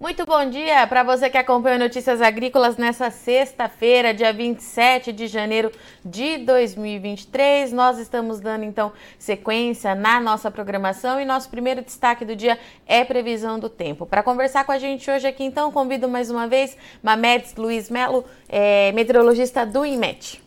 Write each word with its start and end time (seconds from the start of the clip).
Muito 0.00 0.24
bom 0.24 0.48
dia 0.48 0.86
para 0.86 1.02
você 1.02 1.28
que 1.28 1.36
acompanha 1.36 1.78
Notícias 1.78 2.22
Agrícolas 2.22 2.78
nessa 2.78 3.10
sexta-feira, 3.10 4.14
dia 4.14 4.32
27 4.32 5.12
de 5.12 5.26
janeiro 5.26 5.70
de 6.02 6.38
2023. 6.38 7.70
Nós 7.70 7.98
estamos 7.98 8.40
dando 8.40 8.64
então 8.64 8.94
sequência 9.18 9.94
na 9.94 10.18
nossa 10.18 10.50
programação 10.50 11.20
e 11.20 11.26
nosso 11.26 11.50
primeiro 11.50 11.82
destaque 11.82 12.24
do 12.24 12.34
dia 12.34 12.58
é 12.86 13.04
previsão 13.04 13.60
do 13.60 13.68
tempo. 13.68 14.06
Para 14.06 14.22
conversar 14.22 14.64
com 14.64 14.72
a 14.72 14.78
gente 14.78 15.10
hoje 15.10 15.26
aqui, 15.26 15.44
então, 15.44 15.70
convido 15.70 16.08
mais 16.08 16.30
uma 16.30 16.48
vez 16.48 16.78
Mamedes 17.02 17.54
Luiz 17.54 17.90
Melo, 17.90 18.24
é, 18.48 18.92
meteorologista 18.92 19.66
do 19.66 19.84
INMET. 19.84 20.42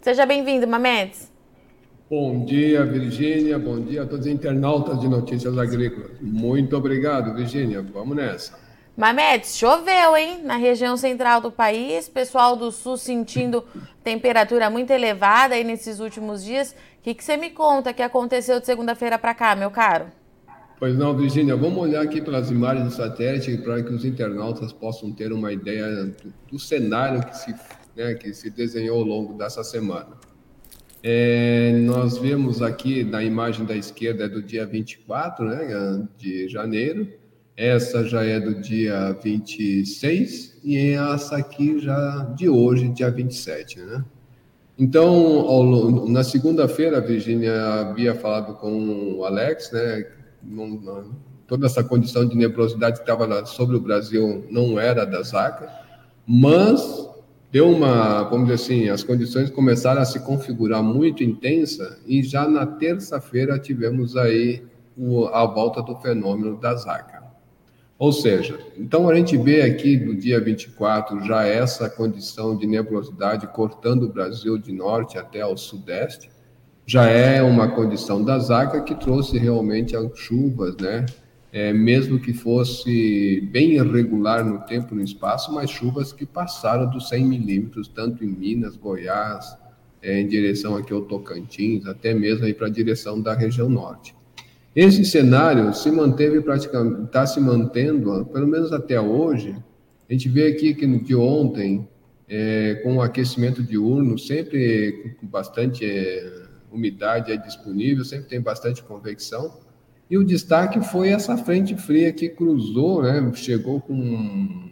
Seja 0.00 0.26
bem-vindo, 0.26 0.66
Mamedes. 0.66 1.30
Bom 2.10 2.44
dia, 2.44 2.84
Virgínia. 2.84 3.60
Bom 3.60 3.80
dia 3.80 4.02
a 4.02 4.06
todos 4.06 4.26
os 4.26 4.32
internautas 4.32 4.98
de 4.98 5.06
Notícias 5.06 5.56
Agrícolas. 5.56 6.10
Muito 6.20 6.76
obrigado, 6.76 7.32
Virgínia. 7.32 7.80
Vamos 7.80 8.16
nessa. 8.16 8.67
Mamedes, 8.98 9.56
choveu, 9.56 10.16
hein? 10.16 10.40
Na 10.42 10.56
região 10.56 10.96
central 10.96 11.40
do 11.40 11.52
país, 11.52 12.08
pessoal 12.08 12.56
do 12.56 12.72
sul 12.72 12.96
sentindo 12.96 13.62
temperatura 14.02 14.68
muito 14.68 14.90
elevada 14.90 15.54
aí 15.54 15.62
nesses 15.62 16.00
últimos 16.00 16.42
dias. 16.42 16.72
O 16.72 17.02
que, 17.04 17.14
que 17.14 17.22
você 17.22 17.36
me 17.36 17.50
conta 17.50 17.92
que 17.92 18.02
aconteceu 18.02 18.58
de 18.58 18.66
segunda-feira 18.66 19.16
para 19.16 19.32
cá, 19.34 19.54
meu 19.54 19.70
caro? 19.70 20.06
Pois 20.80 20.98
não, 20.98 21.16
Virginia, 21.16 21.54
vamos 21.54 21.78
olhar 21.78 22.02
aqui 22.02 22.20
pelas 22.20 22.50
imagens 22.50 22.86
do 22.86 22.90
satélite 22.90 23.56
para 23.58 23.80
que 23.84 23.92
os 23.92 24.04
internautas 24.04 24.72
possam 24.72 25.12
ter 25.12 25.32
uma 25.32 25.52
ideia 25.52 26.12
do, 26.50 26.58
cenário 26.58 27.24
que 27.24 27.36
se, 27.36 27.54
né, 27.94 28.14
que 28.14 28.34
se 28.34 28.50
desenhou 28.50 28.98
ao 28.98 29.04
longo 29.04 29.34
dessa 29.34 29.62
semana. 29.62 30.16
É, 31.04 31.70
nós 31.84 32.18
vemos 32.18 32.62
aqui 32.62 33.04
na 33.04 33.22
imagem 33.22 33.64
da 33.64 33.76
esquerda 33.76 34.24
é 34.24 34.28
do 34.28 34.42
dia 34.42 34.66
24 34.66 35.44
né, 35.44 36.08
de 36.16 36.48
janeiro, 36.48 37.06
essa 37.58 38.04
já 38.04 38.22
é 38.22 38.38
do 38.38 38.54
dia 38.54 39.18
26 39.20 40.60
e 40.62 40.78
essa 40.90 41.38
aqui 41.38 41.80
já 41.80 42.32
de 42.36 42.48
hoje, 42.48 42.88
dia 42.88 43.10
27, 43.10 43.80
né? 43.80 44.04
Então, 44.78 45.40
ao, 45.40 46.08
na 46.08 46.22
segunda-feira, 46.22 46.98
a 46.98 47.00
Virginia 47.00 47.80
havia 47.80 48.14
falado 48.14 48.54
com 48.54 49.16
o 49.16 49.24
Alex, 49.24 49.72
né? 49.72 50.06
toda 51.48 51.66
essa 51.66 51.82
condição 51.82 52.28
de 52.28 52.36
nebulosidade 52.36 52.98
que 52.98 53.10
estava 53.10 53.44
sobre 53.44 53.74
o 53.74 53.80
Brasil 53.80 54.46
não 54.48 54.78
era 54.78 55.04
da 55.04 55.20
Zaca, 55.22 55.68
mas 56.24 57.08
deu 57.50 57.68
uma, 57.68 58.22
vamos 58.22 58.48
dizer 58.50 58.54
assim, 58.54 58.88
as 58.88 59.02
condições 59.02 59.50
começaram 59.50 60.00
a 60.00 60.04
se 60.04 60.20
configurar 60.20 60.80
muito 60.80 61.24
intensa 61.24 61.98
e 62.06 62.22
já 62.22 62.46
na 62.46 62.64
terça-feira 62.64 63.58
tivemos 63.58 64.16
aí 64.16 64.62
a 65.32 65.44
volta 65.44 65.82
do 65.82 65.96
fenômeno 65.96 66.56
da 66.56 66.76
Zaca. 66.76 67.17
Ou 67.98 68.12
seja, 68.12 68.60
então 68.76 69.08
a 69.08 69.14
gente 69.14 69.36
vê 69.36 69.62
aqui 69.62 69.96
do 69.96 70.14
dia 70.14 70.40
24 70.40 71.24
já 71.24 71.44
essa 71.44 71.90
condição 71.90 72.56
de 72.56 72.64
nebulosidade 72.64 73.48
cortando 73.48 74.04
o 74.04 74.12
Brasil 74.12 74.56
de 74.56 74.70
norte 74.70 75.18
até 75.18 75.40
ao 75.40 75.56
sudeste, 75.56 76.30
já 76.86 77.06
é 77.06 77.42
uma 77.42 77.68
condição 77.68 78.22
da 78.24 78.38
zaga 78.38 78.82
que 78.82 78.94
trouxe 78.94 79.36
realmente 79.36 79.96
as 79.96 80.16
chuvas, 80.16 80.76
né? 80.76 81.04
É, 81.50 81.72
mesmo 81.72 82.20
que 82.20 82.32
fosse 82.32 83.40
bem 83.50 83.72
irregular 83.72 84.44
no 84.44 84.60
tempo 84.60 84.94
e 84.94 84.98
no 84.98 85.02
espaço, 85.02 85.52
mas 85.52 85.68
chuvas 85.68 86.12
que 86.12 86.24
passaram 86.24 86.88
dos 86.88 87.08
100 87.08 87.24
milímetros, 87.24 87.88
tanto 87.88 88.24
em 88.24 88.28
Minas, 88.28 88.76
Goiás, 88.76 89.56
é, 90.00 90.20
em 90.20 90.26
direção 90.28 90.76
aqui 90.76 90.92
ao 90.92 91.02
Tocantins, 91.02 91.84
até 91.86 92.14
mesmo 92.14 92.44
aí 92.44 92.54
para 92.54 92.68
a 92.68 92.70
direção 92.70 93.20
da 93.20 93.34
região 93.34 93.68
norte. 93.68 94.14
Esse 94.74 95.04
cenário 95.04 95.72
se 95.74 95.90
manteve 95.90 96.40
praticamente, 96.40 97.04
está 97.04 97.26
se 97.26 97.40
mantendo, 97.40 98.26
pelo 98.26 98.46
menos 98.46 98.72
até 98.72 99.00
hoje. 99.00 99.56
A 100.08 100.12
gente 100.12 100.28
vê 100.28 100.46
aqui 100.46 100.74
que 100.74 100.86
de 100.86 101.14
ontem, 101.14 101.88
é, 102.28 102.76
com 102.82 102.96
o 102.96 103.02
aquecimento 103.02 103.62
diurno, 103.62 104.18
sempre 104.18 105.16
com 105.20 105.26
bastante 105.26 105.84
é, 105.84 106.46
umidade 106.70 107.32
é 107.32 107.36
disponível, 107.36 108.04
sempre 108.04 108.28
tem 108.28 108.40
bastante 108.40 108.82
convecção. 108.82 109.58
E 110.10 110.16
o 110.16 110.24
destaque 110.24 110.80
foi 110.80 111.10
essa 111.10 111.36
frente 111.36 111.76
fria 111.76 112.12
que 112.12 112.28
cruzou, 112.28 113.02
né, 113.02 113.30
chegou 113.34 113.80
com 113.80 114.70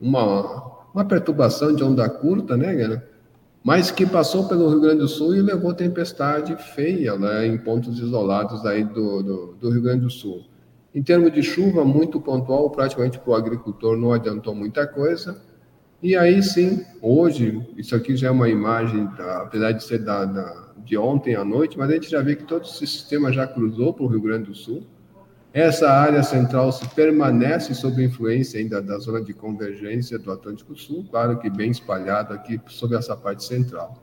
uma, 0.00 0.86
uma 0.92 1.04
perturbação 1.04 1.74
de 1.74 1.82
onda 1.82 2.08
curta, 2.08 2.56
né, 2.56 3.02
mas 3.62 3.90
que 3.90 4.04
passou 4.04 4.48
pelo 4.48 4.68
Rio 4.68 4.80
Grande 4.80 4.98
do 4.98 5.08
Sul 5.08 5.36
e 5.36 5.42
levou 5.42 5.72
tempestade 5.72 6.56
feia 6.74 7.16
né, 7.16 7.46
em 7.46 7.56
pontos 7.56 7.98
isolados 7.98 8.66
aí 8.66 8.82
do, 8.84 9.22
do, 9.22 9.46
do 9.60 9.70
Rio 9.70 9.82
Grande 9.82 10.00
do 10.00 10.10
Sul. 10.10 10.44
Em 10.94 11.02
termos 11.02 11.32
de 11.32 11.42
chuva, 11.42 11.84
muito 11.84 12.20
pontual, 12.20 12.68
praticamente 12.70 13.18
para 13.18 13.30
o 13.30 13.34
agricultor 13.34 13.96
não 13.96 14.12
adiantou 14.12 14.54
muita 14.54 14.86
coisa. 14.86 15.40
E 16.02 16.16
aí 16.16 16.42
sim, 16.42 16.84
hoje, 17.00 17.64
isso 17.76 17.94
aqui 17.94 18.16
já 18.16 18.28
é 18.28 18.30
uma 18.30 18.48
imagem, 18.48 19.06
tá, 19.16 19.42
apesar 19.42 19.72
de 19.72 19.84
ser 19.84 19.98
da, 19.98 20.24
da, 20.24 20.72
de 20.84 20.98
ontem 20.98 21.36
à 21.36 21.44
noite, 21.44 21.78
mas 21.78 21.88
a 21.88 21.94
gente 21.94 22.10
já 22.10 22.20
vê 22.20 22.34
que 22.34 22.42
todo 22.42 22.64
esse 22.64 22.78
sistema 22.78 23.32
já 23.32 23.46
cruzou 23.46 23.94
para 23.94 24.04
o 24.04 24.08
Rio 24.08 24.20
Grande 24.20 24.46
do 24.46 24.54
Sul. 24.54 24.82
Essa 25.54 25.90
área 25.90 26.22
central 26.22 26.72
se 26.72 26.88
permanece 26.94 27.74
sob 27.74 28.02
influência 28.02 28.58
ainda 28.58 28.80
da 28.80 28.98
zona 28.98 29.20
de 29.20 29.34
convergência 29.34 30.18
do 30.18 30.32
Atlântico 30.32 30.74
Sul, 30.74 31.04
claro 31.10 31.38
que 31.38 31.50
bem 31.50 31.70
espalhado 31.70 32.32
aqui 32.32 32.58
sobre 32.68 32.96
essa 32.96 33.14
parte 33.14 33.44
central. 33.44 34.02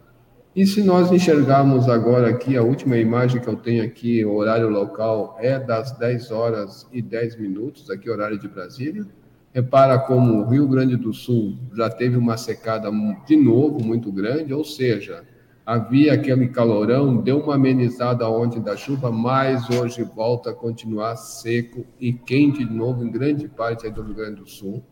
E 0.56 0.68
se 0.68 0.84
nós 0.84 1.12
enxergarmos 1.12 1.90
agora 1.90 2.30
aqui, 2.30 2.56
a 2.56 2.62
última 2.62 2.98
imagem 2.98 3.42
que 3.42 3.48
eu 3.48 3.56
tenho 3.56 3.84
aqui, 3.84 4.24
o 4.24 4.36
horário 4.36 4.70
local 4.70 5.38
é 5.40 5.58
das 5.58 5.92
10 5.94 6.30
horas 6.30 6.88
e 6.92 7.02
10 7.02 7.40
minutos, 7.40 7.90
aqui 7.90 8.12
horário 8.12 8.38
de 8.38 8.48
Brasília. 8.48 9.08
Repara 9.52 9.98
como 9.98 10.44
o 10.44 10.50
Rio 10.50 10.68
Grande 10.68 10.96
do 10.96 11.12
Sul 11.12 11.58
já 11.76 11.90
teve 11.90 12.16
uma 12.16 12.38
secada 12.38 12.92
de 13.26 13.36
novo 13.36 13.84
muito 13.84 14.12
grande, 14.12 14.54
ou 14.54 14.64
seja, 14.64 15.24
havia 15.70 16.14
aquele 16.14 16.48
calorão, 16.48 17.18
deu 17.18 17.38
uma 17.38 17.54
amenizada 17.54 18.28
ontem 18.28 18.60
da 18.60 18.76
chuva, 18.76 19.12
mas 19.12 19.70
hoje 19.70 20.02
volta 20.02 20.50
a 20.50 20.54
continuar 20.54 21.16
seco 21.16 21.86
e 22.00 22.12
quente 22.12 22.66
de 22.66 22.74
novo 22.74 23.06
em 23.06 23.12
grande 23.12 23.48
parte 23.48 23.88
do 23.88 24.02
Rio 24.02 24.16
Grande 24.16 24.42
do 24.42 24.50
Sul. 24.50 24.84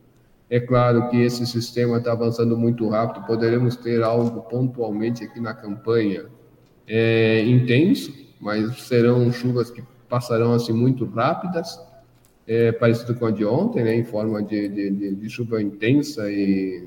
É 0.48 0.60
claro 0.60 1.10
que 1.10 1.20
esse 1.20 1.48
sistema 1.48 1.98
está 1.98 2.12
avançando 2.12 2.56
muito 2.56 2.88
rápido, 2.90 3.26
poderemos 3.26 3.76
ter 3.76 4.04
algo 4.04 4.42
pontualmente 4.42 5.24
aqui 5.24 5.40
na 5.40 5.56
campanha 5.56 6.28
é, 6.88 7.42
intenso, 7.44 8.14
mas 8.40 8.80
serão 8.84 9.32
chuvas 9.32 9.72
que 9.72 9.84
passarão 10.08 10.54
assim 10.54 10.74
muito 10.74 11.06
rápidas, 11.06 11.82
é, 12.46 12.72
parecido 12.72 13.16
com 13.16 13.26
a 13.26 13.32
de 13.32 13.44
ontem, 13.44 13.84
né, 13.84 13.96
em 13.96 14.06
forma 14.06 14.44
de, 14.44 14.70
de, 14.70 15.16
de 15.16 15.28
chuva 15.28 15.60
intensa 15.60 16.32
e, 16.32 16.86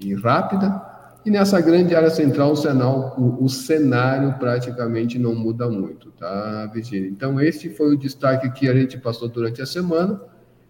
e 0.00 0.14
rápida 0.14 0.90
e 1.24 1.30
nessa 1.30 1.60
grande 1.60 1.94
área 1.94 2.10
central, 2.10 2.52
o 2.52 2.56
cenário, 2.56 3.12
o, 3.16 3.44
o 3.44 3.48
cenário 3.48 4.38
praticamente 4.38 5.18
não 5.18 5.34
muda 5.34 5.68
muito, 5.68 6.10
tá, 6.12 6.66
Virginia? 6.72 7.08
Então, 7.08 7.40
esse 7.40 7.70
foi 7.70 7.94
o 7.94 7.98
destaque 7.98 8.50
que 8.50 8.68
a 8.68 8.74
gente 8.74 8.98
passou 8.98 9.28
durante 9.28 9.62
a 9.62 9.66
semana. 9.66 10.20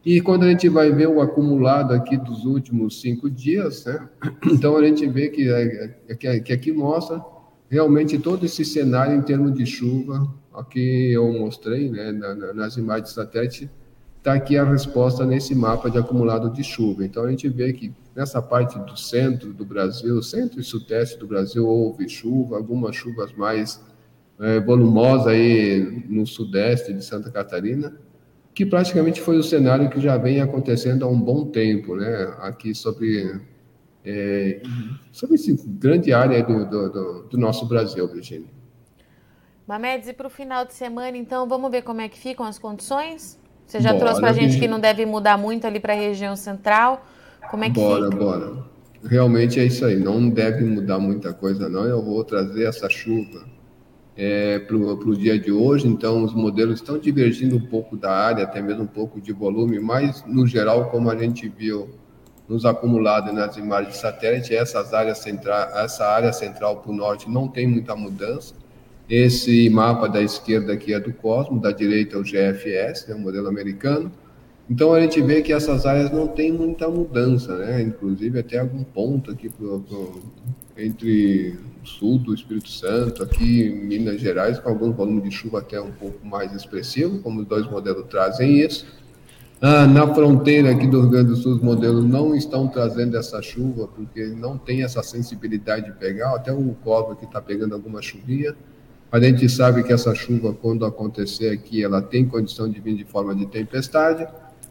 E 0.04 0.20
quando 0.20 0.42
a 0.42 0.48
gente 0.48 0.68
vai 0.68 0.90
ver 0.90 1.08
o 1.08 1.20
acumulado 1.20 1.94
aqui 1.94 2.16
dos 2.16 2.44
últimos 2.44 3.00
cinco 3.00 3.30
dias, 3.30 3.84
né? 3.84 4.08
Então 4.52 4.76
a 4.76 4.84
gente 4.84 5.06
vê 5.06 5.28
que, 5.28 5.48
é, 5.48 5.94
é, 6.08 6.14
que, 6.14 6.40
que 6.40 6.52
aqui 6.52 6.72
mostra 6.72 7.22
realmente 7.70 8.19
todo 8.19 8.44
esse 8.44 8.64
cenário 8.64 9.16
em 9.16 9.22
termos 9.22 9.54
de 9.54 9.64
chuva, 9.64 10.28
aqui 10.52 11.12
eu 11.12 11.32
mostrei 11.32 11.88
né, 11.88 12.12
nas 12.54 12.76
imagens 12.76 13.08
de 13.08 13.14
satélite, 13.14 13.70
está 14.22 14.34
aqui 14.34 14.56
a 14.56 14.62
resposta 14.62 15.27
nesse 15.27 15.53
mapa 15.53 15.91
de 15.91 15.99
acumulado 15.99 16.49
de 16.49 16.62
chuva. 16.62 17.05
Então 17.05 17.25
a 17.25 17.31
gente 17.31 17.49
vê 17.49 17.72
que 17.72 17.93
nessa 18.15 18.41
parte 18.41 18.78
do 18.78 18.97
centro 18.97 19.53
do 19.53 19.65
Brasil, 19.65 20.22
centro 20.22 20.60
e 20.60 20.62
sudeste 20.62 21.19
do 21.19 21.27
Brasil, 21.27 21.66
houve 21.66 22.09
chuva, 22.09 22.56
algumas 22.56 22.94
chuvas 22.94 23.32
mais 23.32 23.85
é, 24.38 24.61
volumosas 24.61 25.26
aí 25.26 26.05
no 26.08 26.25
sudeste 26.25 26.93
de 26.93 27.05
Santa 27.05 27.32
Catarina, 27.32 27.99
que 28.55 28.64
praticamente 28.64 29.20
foi 29.20 29.37
o 29.38 29.43
cenário 29.43 29.91
que 29.91 30.00
já 30.00 30.17
vem 30.17 30.41
acontecendo 30.41 31.05
há 31.05 31.08
um 31.08 31.20
bom 31.20 31.46
tempo, 31.46 31.96
né? 31.96 32.32
Aqui 32.38 32.76
sobre 32.76 33.41
é, 34.05 34.62
sobre 35.11 35.35
essa 35.35 35.50
grande 35.67 36.12
área 36.12 36.44
do, 36.44 36.64
do, 36.64 37.23
do, 37.25 37.38
nosso 37.38 37.67
Brasil, 37.67 38.06
Virginia. 38.06 38.49
Mamedes, 39.67 40.08
e 40.08 40.12
para 40.12 40.26
o 40.29 40.31
final 40.31 40.64
de 40.64 40.75
semana, 40.75 41.17
então, 41.17 41.49
vamos 41.49 41.70
ver 41.73 41.82
como 41.82 42.00
é 42.00 42.08
que 42.08 42.19
ficam 42.19 42.46
as 42.46 42.58
condições? 42.58 43.42
Você 43.72 43.80
já 43.80 43.94
bora, 43.94 44.04
trouxe 44.04 44.20
para 44.20 44.30
a 44.30 44.32
gente 44.34 44.58
que 44.58 44.69
não 44.69 44.78
deve 44.78 45.06
mudar 45.06 45.38
muito 45.38 45.66
ali 45.66 45.80
para 45.80 45.94
a 45.94 45.96
região 45.96 46.36
central. 46.36 47.06
Como 47.50 47.64
é 47.64 47.70
que 47.70 47.74
bora, 47.74 48.04
fica? 48.04 48.16
Bora. 48.19 48.52
Realmente 49.02 49.58
é 49.58 49.64
isso 49.64 49.86
aí. 49.86 49.96
Não 49.96 50.28
deve 50.28 50.62
mudar 50.62 50.98
muita 50.98 51.32
coisa, 51.32 51.70
não. 51.70 51.86
Eu 51.86 52.02
vou 52.02 52.22
trazer 52.22 52.64
essa 52.64 52.90
chuva 52.90 53.46
é, 54.14 54.58
para 54.58 54.76
o 54.76 55.16
dia 55.16 55.38
de 55.38 55.50
hoje. 55.50 55.88
Então, 55.88 56.22
os 56.22 56.34
modelos 56.34 56.80
estão 56.80 56.98
divergindo 56.98 57.56
um 57.56 57.66
pouco 57.66 57.96
da 57.96 58.12
área, 58.12 58.44
até 58.44 58.60
mesmo 58.60 58.82
um 58.82 58.86
pouco 58.86 59.22
de 59.22 59.32
volume, 59.32 59.80
mas, 59.80 60.22
no 60.26 60.46
geral, 60.46 60.90
como 60.90 61.10
a 61.10 61.16
gente 61.16 61.48
viu 61.48 61.88
nos 62.46 62.66
acumulados 62.66 63.32
nas 63.32 63.56
imagens 63.56 63.94
de 63.94 64.00
satélite, 64.00 64.54
essas 64.54 64.92
áreas 64.92 65.16
central, 65.16 65.70
essa 65.78 66.06
área 66.06 66.32
central 66.34 66.76
para 66.76 66.90
o 66.92 66.94
norte 66.94 67.30
não 67.30 67.48
tem 67.48 67.66
muita 67.66 67.96
mudança. 67.96 68.54
Esse 69.12 69.69
mapa 69.69 70.09
da 70.09 70.23
esquerda 70.23 70.73
aqui 70.73 70.94
é 70.94 70.99
do 70.99 71.12
Cosmo, 71.12 71.61
da 71.61 71.70
direita 71.70 72.17
é 72.17 72.19
o 72.19 72.23
GFS, 72.23 73.05
é 73.05 73.09
né, 73.11 73.14
o 73.14 73.19
modelo 73.19 73.47
americano. 73.47 74.11
Então 74.70 74.94
a 74.94 75.03
gente 75.03 75.20
vê 75.20 75.43
que 75.43 75.53
essas 75.53 75.85
áreas 75.85 76.11
não 76.11 76.26
tem 76.26 76.50
muita 76.50 76.88
mudança, 76.88 77.55
né? 77.59 77.82
Inclusive 77.82 78.38
até 78.38 78.59
algum 78.59 78.82
ponto 78.82 79.31
aqui 79.31 79.50
pro, 79.50 79.81
pro, 79.81 80.23
entre 80.79 81.59
o 81.82 81.87
sul 81.87 82.20
do 82.20 82.32
Espírito 82.32 82.70
Santo, 82.70 83.23
aqui 83.23 83.64
em 83.64 83.85
Minas 83.85 84.19
Gerais, 84.19 84.59
com 84.59 84.70
algum 84.70 84.91
volume 84.93 85.20
de 85.20 85.31
chuva 85.31 85.58
até 85.58 85.79
um 85.79 85.93
pouco 85.93 86.26
mais 86.26 86.50
expressivo, 86.55 87.19
como 87.19 87.43
os 87.43 87.47
dois 87.47 87.70
modelos 87.70 88.06
trazem 88.08 88.61
isso. 88.61 88.87
Ah, 89.61 89.87
na 89.87 90.06
fronteira 90.15 90.70
aqui 90.70 90.87
do 90.87 91.03
Rio 91.03 91.11
Grande 91.11 91.29
do 91.29 91.37
Sul, 91.37 91.56
os 91.56 91.62
modelos 91.62 92.03
não 92.06 92.35
estão 92.35 92.67
trazendo 92.67 93.19
essa 93.19 93.43
chuva, 93.43 93.87
porque 93.88 94.25
não 94.29 94.56
tem 94.56 94.82
essa 94.82 95.03
sensibilidade 95.03 95.85
de 95.85 95.93
pegar, 95.99 96.35
até 96.35 96.50
o 96.50 96.75
Cova 96.82 97.15
que 97.15 97.26
está 97.26 97.43
pegando 97.43 97.75
alguma 97.75 98.00
chuvinha. 98.00 98.56
A 99.12 99.20
gente 99.20 99.47
sabe 99.47 99.82
que 99.82 99.93
essa 99.93 100.14
chuva, 100.14 100.55
quando 100.55 100.87
acontecer 100.87 101.50
aqui, 101.50 101.85
ela 101.85 102.00
tem 102.00 102.25
condição 102.26 102.67
de 102.67 102.81
vir 102.81 102.97
de 102.97 103.05
forma 103.05 103.35
de 103.35 103.44
tempestade, 103.44 104.26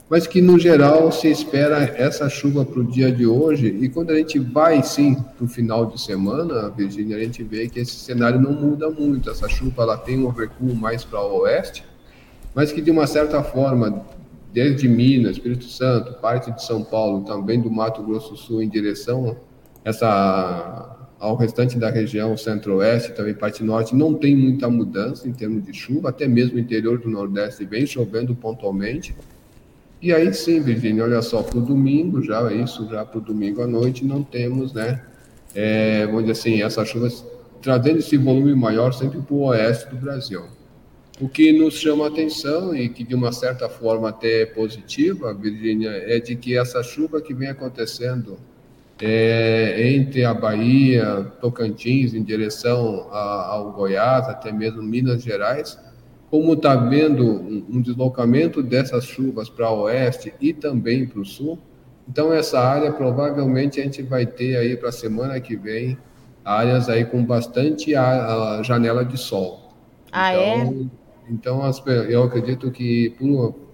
mas 0.10 0.26
que 0.26 0.42
no 0.42 0.58
geral 0.58 1.12
se 1.12 1.28
espera 1.30 1.78
essa 1.96 2.28
chuva 2.28 2.66
para 2.66 2.80
o 2.80 2.84
dia 2.84 3.12
de 3.12 3.28
hoje. 3.28 3.68
E 3.68 3.88
quando 3.88 4.10
a 4.10 4.16
gente 4.16 4.40
vai 4.40 4.82
sim 4.82 5.14
para 5.14 5.46
o 5.46 5.48
final 5.48 5.86
de 5.86 6.02
semana, 6.02 6.70
Virginia, 6.70 7.18
a 7.18 7.20
gente 7.20 7.44
vê 7.44 7.70
que 7.70 7.80
esse 7.80 7.94
cenário 7.94 8.42
não 8.42 8.52
muda 8.52 8.90
muito. 8.90 9.30
Essa 9.30 9.48
chuva 9.48 9.84
ela 9.84 9.96
tem 9.96 10.18
um 10.18 10.30
recuo 10.30 10.76
mais 10.76 11.04
para 11.04 11.22
o 11.22 11.42
oeste, 11.42 11.86
mas 12.56 12.72
que 12.72 12.82
de 12.82 12.90
uma 12.90 13.06
certa 13.06 13.44
forma 13.44 14.04
desde 14.52 14.88
Minas, 14.88 15.34
Espírito 15.34 15.66
Santo, 15.66 16.20
parte 16.20 16.52
de 16.52 16.66
São 16.66 16.84
Paulo, 16.84 17.24
também 17.26 17.62
do 17.62 17.70
Mato 17.70 18.02
Grosso 18.02 18.36
Sul, 18.36 18.62
em 18.62 18.68
direção 18.68 19.38
essa, 19.86 21.01
ao 21.22 21.36
restante 21.36 21.78
da 21.78 21.92
região 21.92 22.36
centro-oeste, 22.36 23.14
também 23.14 23.36
parte 23.36 23.64
norte, 23.64 23.96
não 23.96 24.16
tem 24.16 24.36
muita 24.36 24.68
mudança 24.68 25.30
em 25.30 25.32
termos 25.32 25.64
de 25.64 25.72
chuva, 25.72 26.10
até 26.10 26.28
mesmo 26.28 26.58
o 26.58 26.60
interior 26.60 26.98
do 26.98 27.08
Nordeste 27.08 27.64
vem 27.64 27.86
chovendo 27.86 28.34
pontualmente. 28.34 29.16
E 30.02 30.12
aí 30.12 30.34
sim, 30.34 30.60
Virginia, 30.60 31.04
olha 31.04 31.22
só, 31.22 31.44
para 31.44 31.60
o 31.60 31.62
domingo, 31.62 32.24
já 32.24 32.52
isso, 32.52 32.90
já 32.90 33.06
para 33.06 33.20
o 33.20 33.22
domingo 33.22 33.62
à 33.62 33.68
noite, 33.68 34.04
não 34.04 34.24
temos, 34.24 34.74
né, 34.74 35.00
é, 35.54 36.08
vamos 36.08 36.22
dizer 36.22 36.32
assim, 36.32 36.64
essas 36.64 36.90
chuvas 36.90 37.24
trazendo 37.62 38.00
esse 38.00 38.18
volume 38.18 38.56
maior 38.56 38.92
sempre 38.92 39.22
para 39.22 39.36
o 39.36 39.44
oeste 39.44 39.92
do 39.92 39.98
Brasil. 39.98 40.42
O 41.20 41.30
que 41.30 41.52
nos 41.52 41.76
chama 41.76 42.08
atenção 42.08 42.76
e 42.76 42.90
que 42.90 43.04
de 43.04 43.14
uma 43.14 43.32
certa 43.32 43.70
forma 43.70 44.10
até 44.10 44.42
é 44.42 44.46
positiva, 44.48 45.36
Virgínia, 45.36 45.92
é 45.92 46.20
de 46.20 46.36
que 46.36 46.58
essa 46.58 46.82
chuva 46.82 47.22
que 47.22 47.32
vem 47.32 47.50
acontecendo 47.50 48.40
é, 49.02 49.94
entre 49.94 50.24
a 50.24 50.34
Bahia, 50.34 51.32
Tocantins, 51.42 52.14
em 52.14 52.22
direção 52.22 53.08
a, 53.12 53.48
ao 53.54 53.72
Goiás, 53.72 54.30
até 54.30 54.52
mesmo 54.52 54.84
Minas 54.84 55.24
Gerais, 55.24 55.80
como 56.30 56.54
está 56.54 56.76
vendo 56.76 57.26
um, 57.26 57.66
um, 57.72 57.82
deslocamento 57.82 58.62
dessas 58.62 59.04
chuvas 59.04 59.50
para 59.50 59.70
o 59.72 59.82
oeste 59.82 60.34
e 60.40 60.54
também 60.54 61.06
para 61.08 61.20
o 61.20 61.26
sul, 61.26 61.58
então 62.08 62.32
essa 62.32 62.60
área 62.60 62.92
provavelmente 62.92 63.80
a 63.80 63.84
gente 63.84 64.04
vai 64.04 64.26
ter 64.26 64.56
aí 64.56 64.78
para 64.78 64.90
a 64.90 64.94
semana 64.94 65.40
que 65.40 65.56
vem 65.56 65.98
áreas 66.46 66.88
aí 66.88 67.04
com 67.04 67.24
bastante 67.24 67.96
a, 67.96 68.60
a 68.60 68.64
janela 68.64 69.04
de 69.04 69.18
sol. 69.18 69.74
Ah, 70.12 70.34
então, 70.34 70.44
é? 70.44 71.02
Então, 71.30 71.62
eu 72.10 72.24
acredito 72.24 72.72
que 72.72 73.16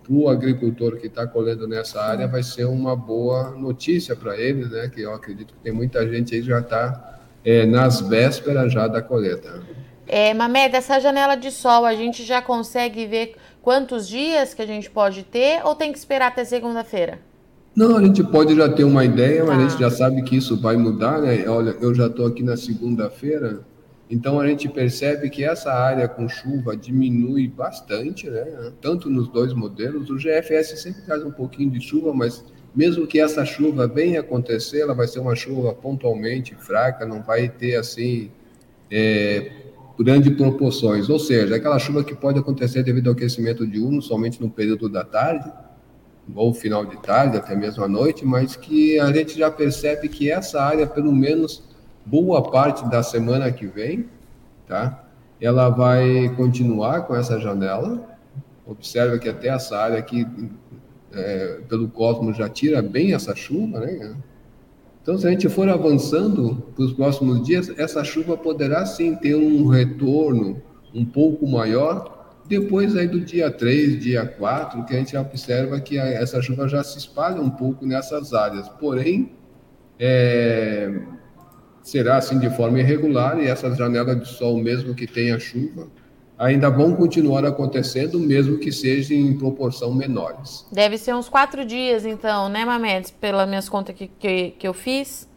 para 0.08 0.16
o 0.16 0.30
agricultor 0.30 0.96
que 0.98 1.08
está 1.08 1.28
colhendo 1.28 1.68
nessa 1.68 2.02
área 2.02 2.28
vai 2.28 2.42
ser 2.42 2.66
uma 2.66 2.96
boa 2.96 3.52
notícia 3.52 4.16
para 4.16 4.38
ele, 4.38 4.66
né? 4.66 4.90
Que 4.94 5.02
eu 5.02 5.14
acredito 5.14 5.54
que 5.54 5.60
tem 5.60 5.74
muita 5.74 6.08
gente 6.08 6.34
aí 6.34 6.42
que 6.42 6.48
já 6.48 6.60
está 6.60 7.20
é, 7.44 7.66
nas 7.66 8.00
vésperas 8.00 8.72
já 8.72 8.88
da 8.88 9.02
colheita. 9.02 9.62
É, 10.08 10.34
Mamed, 10.34 10.74
essa 10.74 11.00
janela 11.00 11.36
de 11.36 11.52
sol 11.52 11.86
a 11.86 11.94
gente 11.94 12.24
já 12.24 12.42
consegue 12.42 13.06
ver 13.06 13.36
quantos 13.62 14.08
dias 14.08 14.54
que 14.54 14.62
a 14.62 14.66
gente 14.66 14.90
pode 14.90 15.24
ter 15.24 15.62
ou 15.66 15.76
tem 15.76 15.92
que 15.92 15.98
esperar 15.98 16.28
até 16.28 16.46
segunda-feira? 16.46 17.20
Não, 17.76 17.98
a 17.98 18.02
gente 18.02 18.24
pode 18.24 18.56
já 18.56 18.70
ter 18.70 18.86
uma 18.86 19.04
ideia, 19.04 19.44
mas 19.44 19.58
a 19.58 19.62
gente 19.62 19.76
ah. 19.76 19.90
já 19.90 19.92
sabe 19.92 20.24
que 20.24 20.38
isso 20.38 20.60
vai 20.60 20.78
mudar, 20.78 21.20
né? 21.20 21.48
Olha, 21.48 21.76
eu 21.82 21.94
já 21.94 22.08
estou 22.08 22.26
aqui 22.26 22.42
na 22.42 22.56
segunda-feira, 22.56 23.60
então 24.10 24.40
a 24.40 24.48
gente 24.48 24.70
percebe 24.70 25.30
que 25.30 25.44
essa 25.44 25.72
área 25.74 26.08
com 26.08 26.30
chuva 26.30 26.78
diminui 26.78 27.48
bastante, 27.48 28.30
né? 28.30 28.72
tanto 28.80 29.10
nos 29.10 29.28
dois 29.28 29.54
modelos. 29.54 30.10
O 30.10 30.16
GFS 30.16 30.82
sempre 30.82 31.02
traz 31.02 31.24
um 31.24 31.32
pouquinho 31.32 31.70
de 31.70 31.82
chuva, 31.82 32.14
mas 32.14 32.44
mesmo 32.74 33.06
que 33.06 33.20
essa 33.20 33.44
chuva 33.44 33.86
venha 33.86 34.22
acontecer, 34.22 34.80
ela 34.80 34.94
vai 34.94 35.08
ser 35.08 35.20
uma 35.20 35.36
chuva 35.36 35.74
pontualmente 35.74 36.56
fraca, 36.56 37.06
não 37.06 37.22
vai 37.22 37.50
ter 37.50 37.76
assim 37.76 38.32
é, 38.90 39.52
grandes 40.00 40.34
proporções. 40.38 41.10
Ou 41.10 41.20
seja, 41.20 41.58
aquela 41.58 41.78
chuva 41.78 42.02
que 42.02 42.16
pode 42.16 42.40
acontecer 42.40 42.84
devido 42.84 43.08
ao 43.08 43.14
aquecimento 43.14 43.68
diurno 43.68 44.02
somente 44.02 44.40
no 44.40 44.50
período 44.50 44.88
da 44.88 45.04
tarde, 45.04 45.52
ou 46.34 46.54
final 46.54 46.86
de 46.86 46.98
tarde, 47.02 47.38
até 47.38 47.56
mesmo 47.56 47.84
à 47.84 47.88
noite, 47.88 48.26
mas 48.26 48.56
que 48.56 49.00
a 49.00 49.12
gente 49.12 49.38
já 49.38 49.52
percebe 49.52 50.08
que 50.08 50.30
essa 50.30 50.62
área, 50.62 50.86
pelo 50.86 51.12
menos 51.12 51.67
boa 52.08 52.42
parte 52.42 52.88
da 52.90 53.04
semana 53.04 53.52
que 53.52 53.68
vem, 53.68 54.08
tá? 54.66 55.04
Ela 55.40 55.70
vai 55.70 56.34
continuar 56.36 57.02
com 57.02 57.16
essa 57.16 57.40
janela. 57.40 58.18
Observa 58.66 59.20
que 59.20 59.30
até 59.30 59.50
essa 59.50 59.78
área 59.78 60.00
aqui, 60.00 60.26
é, 61.14 61.60
pelo 61.68 61.88
cosmos, 61.90 62.38
já 62.38 62.50
tira 62.50 62.82
bem 62.82 63.14
essa 63.14 63.36
chuva, 63.36 63.82
né? 63.82 64.16
Então, 65.02 65.18
se 65.18 65.28
a 65.28 65.32
gente 65.32 65.48
for 65.48 65.70
avançando 65.70 66.56
para 66.76 66.84
os 66.84 66.94
próximos 66.94 67.46
dias, 67.46 67.70
essa 67.78 68.04
chuva 68.04 68.36
poderá 68.36 68.86
sim 68.86 69.16
ter 69.16 69.36
um 69.36 69.68
retorno 69.68 70.62
um 70.94 71.06
pouco 71.06 71.48
maior 71.48 72.18
depois 72.48 72.96
aí 72.96 73.08
do 73.08 73.20
dia 73.20 73.52
3, 73.52 74.00
dia 74.00 74.26
4, 74.26 74.86
que 74.86 74.96
a 74.96 74.98
gente 74.98 75.16
observa 75.18 75.80
que 75.82 75.98
essa 75.98 76.42
chuva 76.42 76.68
já 76.68 76.84
se 76.84 76.98
espalha 76.98 77.42
um 77.42 77.50
pouco 77.50 77.86
nessas 77.86 78.34
áreas. 78.34 78.70
Porém, 78.70 79.34
é, 80.00 81.02
será 81.88 82.18
assim 82.18 82.38
de 82.38 82.50
forma 82.50 82.80
irregular 82.82 83.40
e 83.40 83.48
essas 83.48 83.78
janelas 83.78 84.20
de 84.20 84.28
sol, 84.28 84.58
mesmo 84.58 84.94
que 84.94 85.08
tenha 85.08 85.40
chuva, 85.40 85.88
ainda 86.38 86.70
vão 86.70 86.94
continuar 86.94 87.46
acontecendo, 87.46 88.20
mesmo 88.20 88.58
que 88.58 88.74
sejam 88.74 89.16
em 89.16 89.38
proporção 89.38 89.94
menores. 89.94 90.66
Deve 90.70 90.98
ser 90.98 91.16
uns 91.16 91.30
quatro 91.30 91.64
dias, 91.64 92.06
então, 92.06 92.50
né, 92.50 92.66
Mamedes? 92.66 93.10
Pelas 93.10 93.48
minhas 93.48 93.70
contas 93.70 93.96
que, 93.96 94.08
que, 94.20 94.52
que 94.60 94.68
eu 94.68 94.74
fiz. 94.74 95.30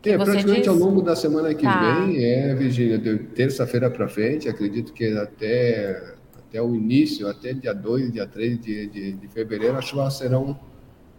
Que 0.00 0.10
é, 0.10 0.16
praticamente 0.16 0.66
ao 0.66 0.76
longo 0.76 1.02
da 1.02 1.14
semana 1.14 1.52
que 1.52 1.64
tá. 1.64 2.00
vem, 2.00 2.24
é, 2.24 2.54
Virgínia, 2.54 2.98
de 2.98 3.18
terça-feira 3.18 3.90
para 3.90 4.08
frente, 4.08 4.48
acredito 4.48 4.94
que 4.94 5.14
até, 5.14 6.14
até 6.38 6.62
o 6.62 6.74
início, 6.74 7.28
até 7.28 7.52
dia 7.52 7.74
2, 7.74 8.12
dia 8.12 8.26
3 8.26 8.58
de, 8.58 8.86
de, 8.86 9.12
de 9.12 9.28
fevereiro, 9.28 9.76
as 9.76 9.84
chuvas 9.84 10.14
serão 10.14 10.58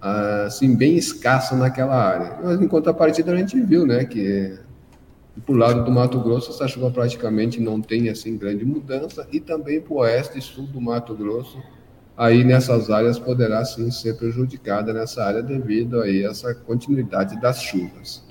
assim, 0.02 0.76
bem 0.76 0.96
escassas 0.96 1.60
naquela 1.60 1.96
área. 1.96 2.40
Mas 2.44 2.60
em 2.60 2.68
contrapartida 2.68 3.32
a 3.32 3.38
gente 3.38 3.62
viu, 3.62 3.86
né, 3.86 4.04
que 4.04 4.58
e 5.40 5.42
para 5.42 5.56
o 5.56 5.58
lado 5.58 5.86
do 5.86 5.92
Mato 5.92 6.20
Grosso, 6.20 6.52
essa 6.52 6.68
chuva 6.68 6.92
praticamente 6.92 7.62
não 7.62 7.80
tem 7.80 8.10
assim 8.10 8.38
grande 8.38 8.66
mudança. 8.66 9.26
E 9.32 9.40
também 9.40 9.80
para 9.80 9.94
o 9.94 9.98
oeste 10.00 10.38
e 10.38 10.42
sul 10.42 10.68
do 10.68 10.82
Mato 10.82 11.16
Grosso, 11.16 11.64
aí 12.18 12.44
nessas 12.44 12.90
áreas 12.90 13.18
poderá 13.18 13.64
sim 13.64 13.90
ser 13.90 14.18
prejudicada 14.18 14.92
nessa 14.92 15.24
área 15.24 15.42
devido 15.42 16.02
aí 16.02 16.26
a 16.26 16.32
essa 16.32 16.54
continuidade 16.54 17.40
das 17.40 17.64
chuvas. 17.64 18.22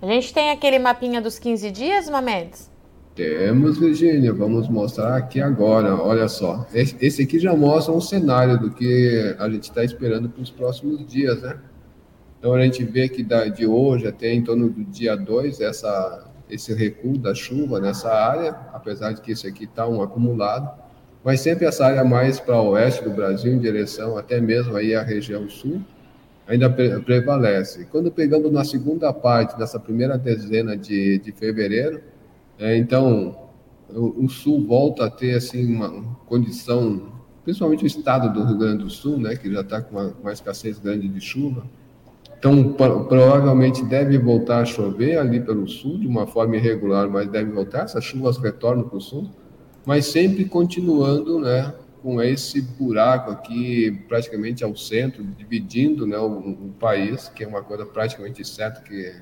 A 0.00 0.06
gente 0.06 0.32
tem 0.32 0.52
aquele 0.52 0.78
mapinha 0.78 1.20
dos 1.20 1.40
15 1.40 1.72
dias, 1.72 2.08
Mamedes? 2.08 2.70
Temos, 3.16 3.76
Virgínia. 3.76 4.32
Vamos 4.32 4.68
mostrar 4.68 5.16
aqui 5.16 5.40
agora. 5.40 5.96
Olha 5.96 6.28
só. 6.28 6.64
Esse 6.72 7.22
aqui 7.22 7.40
já 7.40 7.56
mostra 7.56 7.92
um 7.92 8.00
cenário 8.00 8.60
do 8.60 8.70
que 8.70 9.34
a 9.40 9.48
gente 9.48 9.64
está 9.64 9.82
esperando 9.82 10.28
para 10.28 10.42
os 10.42 10.50
próximos 10.50 11.04
dias, 11.04 11.42
né? 11.42 11.58
Então 12.38 12.54
a 12.54 12.62
gente 12.62 12.84
vê 12.84 13.08
que 13.08 13.26
de 13.56 13.66
hoje 13.66 14.06
até 14.06 14.32
em 14.32 14.44
torno 14.44 14.68
do 14.68 14.84
dia 14.84 15.16
2, 15.16 15.60
essa 15.60 16.32
esse 16.48 16.74
recuo 16.74 17.16
da 17.18 17.34
chuva 17.34 17.80
nessa 17.80 18.12
área, 18.12 18.50
apesar 18.72 19.12
de 19.12 19.20
que 19.20 19.32
esse 19.32 19.46
aqui 19.46 19.64
está 19.64 19.86
um 19.86 20.02
acumulado, 20.02 20.70
mas 21.24 21.40
sempre 21.40 21.64
essa 21.64 21.86
área 21.86 22.04
mais 22.04 22.38
para 22.38 22.60
oeste 22.60 23.02
do 23.02 23.10
Brasil, 23.10 23.52
em 23.52 23.58
direção 23.58 24.18
até 24.18 24.40
mesmo 24.40 24.76
aí 24.76 24.94
à 24.94 25.02
região 25.02 25.48
sul, 25.48 25.80
ainda 26.46 26.68
pre 26.68 27.00
prevalece. 27.00 27.86
Quando 27.90 28.10
pegamos 28.10 28.52
na 28.52 28.64
segunda 28.64 29.12
parte 29.12 29.56
dessa 29.58 29.80
primeira 29.80 30.18
dezena 30.18 30.76
de, 30.76 31.18
de 31.18 31.32
fevereiro, 31.32 32.02
é, 32.58 32.76
então 32.76 33.48
o, 33.88 34.24
o, 34.24 34.28
sul 34.28 34.66
volta 34.66 35.06
a 35.06 35.10
ter 35.10 35.34
assim 35.34 35.74
uma 35.74 36.16
condição, 36.26 37.12
principalmente 37.42 37.84
o 37.84 37.86
estado 37.86 38.32
do 38.32 38.44
Rio 38.44 38.58
Grande 38.58 38.84
do 38.84 38.90
Sul, 38.90 39.18
né, 39.18 39.34
que 39.34 39.50
já 39.50 39.62
está 39.62 39.80
com 39.80 39.96
uma, 39.96 40.14
uma 40.20 40.32
escassez 40.32 40.78
grande 40.78 41.08
de 41.08 41.20
chuva, 41.20 41.64
então, 42.44 42.74
provavelmente 42.74 43.82
deve 43.82 44.18
voltar 44.18 44.58
a 44.58 44.64
chover 44.66 45.16
ali 45.16 45.40
pelo 45.40 45.66
sul, 45.66 45.96
de 45.96 46.06
uma 46.06 46.26
forma 46.26 46.56
irregular, 46.56 47.08
mas 47.08 47.26
deve 47.26 47.50
voltar. 47.50 47.84
Essas 47.84 48.04
chuvas 48.04 48.36
retornam 48.36 48.86
para 48.86 48.98
o 48.98 49.00
sul, 49.00 49.30
mas 49.86 50.04
sempre 50.04 50.44
continuando 50.44 51.40
né, 51.40 51.72
com 52.02 52.20
esse 52.20 52.60
buraco 52.60 53.30
aqui, 53.30 53.98
praticamente 54.06 54.62
ao 54.62 54.76
centro, 54.76 55.24
dividindo 55.24 56.06
né, 56.06 56.18
o, 56.18 56.50
o, 56.50 56.74
país, 56.78 57.30
que 57.30 57.44
é 57.44 57.48
uma 57.48 57.62
coisa 57.62 57.86
praticamente 57.86 58.46
certa, 58.46 58.82
que 58.82 59.14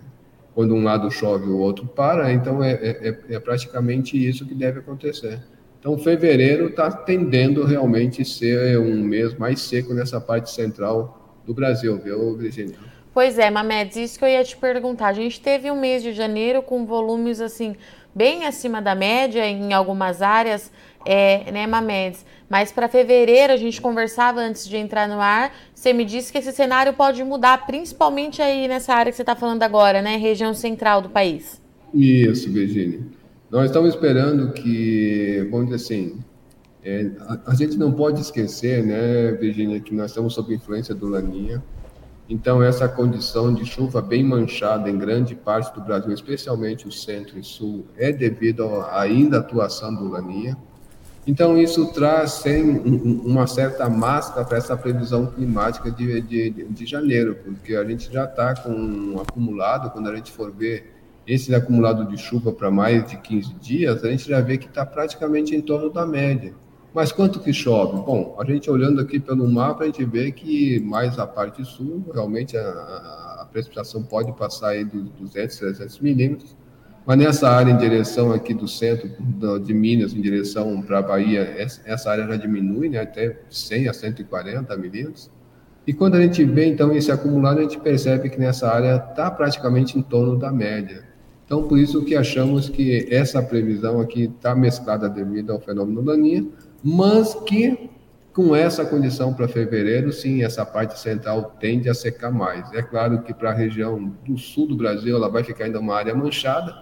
quando 0.53 0.75
um 0.75 0.83
lado 0.83 1.09
chove, 1.09 1.49
o 1.49 1.59
outro 1.59 1.87
para. 1.87 2.33
Então, 2.33 2.61
é, 2.61 2.73
é, 2.73 3.09
é, 3.09 3.35
é 3.37 3.39
praticamente 3.39 4.19
isso 4.19 4.45
que 4.45 4.55
deve 4.55 4.81
acontecer. 4.81 5.41
Então, 5.79 5.97
fevereiro 5.97 6.71
está 6.71 6.91
tendendo 6.91 7.65
realmente 7.65 8.25
ser 8.25 8.81
um 8.81 9.01
mês 9.01 9.39
mais 9.39 9.61
seco 9.61 9.95
nessa 9.95 10.21
parte 10.21 10.51
central 10.51 11.41
do 11.47 11.55
Brasil, 11.55 11.97
viu, 12.03 12.37
Virginia? 12.37 12.91
Pois 13.15 13.39
é, 13.39 13.51
Mamedes, 13.51 13.97
isso 13.97 14.19
que 14.19 14.25
eu 14.25 14.29
ia 14.29 14.43
te 14.43 14.57
perguntar. 14.57 15.09
A 15.09 15.13
gente 15.13 15.41
teve 15.41 15.71
um 15.71 15.79
mês 15.79 16.03
de 16.03 16.13
janeiro 16.13 16.63
com 16.63 16.87
volumes 16.87 17.41
assim 17.41 17.77
bem 18.15 18.47
acima 18.47 18.81
da 18.81 18.95
média 18.95 19.47
em 19.47 19.73
algumas 19.73 20.23
áreas, 20.23 20.71
é, 21.05 21.51
né, 21.51 21.67
Mamedes? 21.67 22.25
Mas 22.49 22.71
para 22.71 22.89
fevereiro 22.89 23.53
a 23.53 23.57
gente 23.57 23.81
conversava 23.81 24.41
antes 24.41 24.69
de 24.69 24.77
entrar 24.77 25.09
no 25.09 25.21
ar. 25.21 25.55
Você 25.75 25.93
me 25.93 26.05
disse 26.05 26.31
que 26.31 26.39
esse 26.39 26.53
cenário 26.53 26.93
pode 26.93 27.25
mudar, 27.25 27.67
principalmente 27.67 28.41
aí 28.43 28.69
nessa 28.69 28.95
área 28.95 29.11
que 29.11 29.17
você 29.17 29.23
está 29.23 29.35
falando 29.35 29.63
agora, 29.63 30.03
né, 30.03 30.17
região 30.17 30.55
central 30.55 31.01
do 31.01 31.09
país. 31.09 31.61
Isso, 31.95 32.51
Virginia. 32.51 33.01
Nós 33.51 33.67
estamos 33.67 33.95
esperando 33.95 34.53
que, 34.53 35.47
vamos 35.51 35.67
dizer 35.67 35.77
assim, 35.77 36.19
é, 36.85 37.11
a, 37.21 37.51
a, 37.53 37.55
gente 37.55 37.77
não 37.77 37.93
pode 37.93 38.21
esquecer, 38.21 38.83
né, 38.83 39.33
Virginia, 39.33 39.81
que 39.81 39.95
nós 39.95 40.11
estamos 40.11 40.35
sob 40.35 40.55
influência 40.55 40.95
do 40.95 41.09
Laninha. 41.09 41.63
Então, 42.33 42.63
essa 42.63 42.89
condição 42.89 43.53
de 43.53 43.67
chuva 43.67 44.01
bem 44.01 44.25
manchada 44.25 44.89
em 44.89 44.97
grande 44.97 45.35
parte 45.35 45.75
do 45.75 45.83
Brasil, 45.83 46.11
especialmente 46.15 46.89
o 46.89 46.91
centro 46.91 47.39
e 47.39 47.45
sul, 47.45 47.85
é 47.95 48.11
devido 48.11 48.65
à 48.65 49.03
ainda 49.03 49.37
atuação 49.37 49.95
do 49.95 50.09
Laninha. 50.09 50.57
Então, 51.27 51.59
isso 51.59 51.93
traz 51.93 52.31
sem, 52.31 52.63
uma 52.63 53.47
certa 53.47 53.87
máscara 53.91 54.47
para 54.47 54.57
essa 54.57 54.75
previsão 54.75 55.27
climática 55.27 55.91
de, 55.91 56.23
de, 56.23 56.51
de 56.51 56.87
janeiro, 56.87 57.37
porque 57.45 57.77
a 57.77 57.85
gente 57.85 58.11
já 58.11 58.25
está 58.25 58.55
com 58.55 58.71
um 58.71 59.21
acumulado, 59.21 59.91
quando 59.91 60.09
a 60.09 60.17
gente 60.17 60.33
for 60.33 60.51
ver 60.51 60.91
esse 61.27 61.55
acumulado 61.55 62.07
de 62.07 62.17
chuva 62.17 62.51
para 62.51 62.71
mais 62.71 63.07
de 63.07 63.19
15 63.19 63.53
dias, 63.61 64.03
a 64.03 64.11
gente 64.11 64.27
já 64.27 64.41
vê 64.41 64.57
que 64.57 64.69
está 64.69 64.87
praticamente 64.87 65.55
em 65.55 65.61
torno 65.61 65.91
da 65.91 66.07
média. 66.07 66.55
Mas 66.95 67.11
quanto 67.11 67.41
que 67.41 67.53
chove? 67.53 68.03
Bom, 68.03 68.37
a 68.39 68.45
gente 68.45 68.71
olhando 68.71 69.01
aqui 69.01 69.19
pelo 69.19 69.49
mapa, 69.49 69.85
a 69.85 69.87
gente 69.87 70.05
vê 70.05 70.31
que 70.31 70.79
mais 70.81 71.19
a 71.19 71.27
parte 71.27 71.65
sul, 71.65 72.05
realmente 72.13 72.57
a, 72.57 72.63
a 73.41 73.49
precipitação 73.51 74.03
pode 74.03 74.33
passar 74.33 74.71
aí 74.71 74.85
dos 74.85 75.09
200, 75.11 75.57
300 75.57 76.01
milímetros, 76.01 76.57
mas 77.05 77.19
nessa 77.19 77.49
área 77.49 77.73
em 77.73 77.77
direção 77.77 78.33
aqui 78.33 78.55
do 78.55 78.69
centro 78.69 79.11
de 79.61 79.75
Minas, 79.75 80.15
em 80.15 80.21
direção 80.21 80.81
para 80.83 80.99
a 80.99 81.03
Bahia, 81.03 81.43
essa 81.85 82.11
área 82.11 82.27
já 82.27 82.37
diminui, 82.37 82.89
né, 82.89 83.01
até 83.01 83.41
100 83.51 83.89
a 83.89 83.93
140 83.93 84.77
milímetros. 84.77 85.31
E 85.85 85.93
quando 85.93 86.15
a 86.15 86.21
gente 86.21 86.45
vê, 86.45 86.67
então, 86.67 86.95
esse 86.95 87.11
acumulado, 87.11 87.59
a 87.59 87.63
gente 87.63 87.81
percebe 87.81 88.31
que 88.31 88.39
nessa 88.39 88.69
área 88.69 88.97
está 88.97 89.29
praticamente 89.31 89.99
em 89.99 90.03
torno 90.03 90.39
da 90.39 90.53
média. 90.53 91.03
Então, 91.45 91.65
por 91.65 91.77
isso 91.77 92.05
que 92.05 92.15
achamos 92.15 92.69
que 92.69 93.09
essa 93.11 93.43
previsão 93.43 94.01
aqui 94.01 94.25
está 94.25 94.55
mesclada 94.55 95.09
devido 95.09 95.51
ao 95.51 95.61
fenômeno 95.61 96.03
Laninha, 96.03 96.47
mas 96.83 97.35
que 97.47 97.91
com 98.33 98.57
essa 98.57 98.85
condição 98.85 99.35
para 99.35 99.47
fevereiro, 99.47 100.11
sim, 100.11 100.43
essa 100.43 100.65
parte 100.65 100.99
central 100.99 101.55
tende 101.61 101.89
a 101.91 101.95
secar 101.95 102.31
mais. 102.31 102.73
É 102.73 102.81
claro 102.81 103.23
que 103.23 103.35
para 103.35 103.51
a 103.51 103.55
região 103.55 104.13
do 104.27 104.39
sul 104.39 104.67
do 104.67 104.75
Brasil 104.75 105.15
ela 105.15 105.29
vai 105.29 105.45
ficar 105.45 105.67
ainda 105.67 105.79
uma 105.79 105.95
área 105.95 106.15
manchada, 106.15 106.75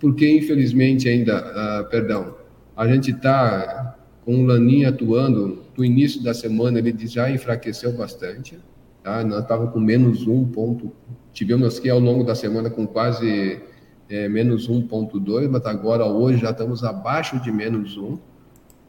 porque 0.00 0.28
infelizmente 0.28 1.08
ainda, 1.08 1.38
uh, 1.38 1.88
perdão, 1.88 2.34
a 2.76 2.88
gente 2.88 3.12
está 3.12 3.96
com 4.24 4.42
o 4.42 4.46
Laninha 4.46 4.88
atuando, 4.88 5.62
no 5.76 5.84
início 5.84 6.22
da 6.22 6.34
semana 6.34 6.80
ele 6.80 6.94
já 7.06 7.30
enfraqueceu 7.30 7.92
bastante, 7.92 8.58
tá? 9.02 9.22
nós 9.22 9.42
estávamos 9.42 9.72
com 9.72 9.78
menos 9.78 10.26
um 10.26 10.44
ponto, 10.44 10.92
tivemos 11.32 11.78
aqui 11.78 11.88
ao 11.88 12.00
longo 12.00 12.24
da 12.24 12.34
semana 12.34 12.68
com 12.68 12.84
quase 12.84 13.62
é, 14.08 14.28
menos 14.28 14.68
1,2, 14.68 15.48
mas 15.48 15.64
agora 15.66 16.04
hoje 16.04 16.38
já 16.40 16.50
estamos 16.50 16.82
abaixo 16.82 17.40
de 17.40 17.52
menos 17.52 17.96
1, 17.96 18.18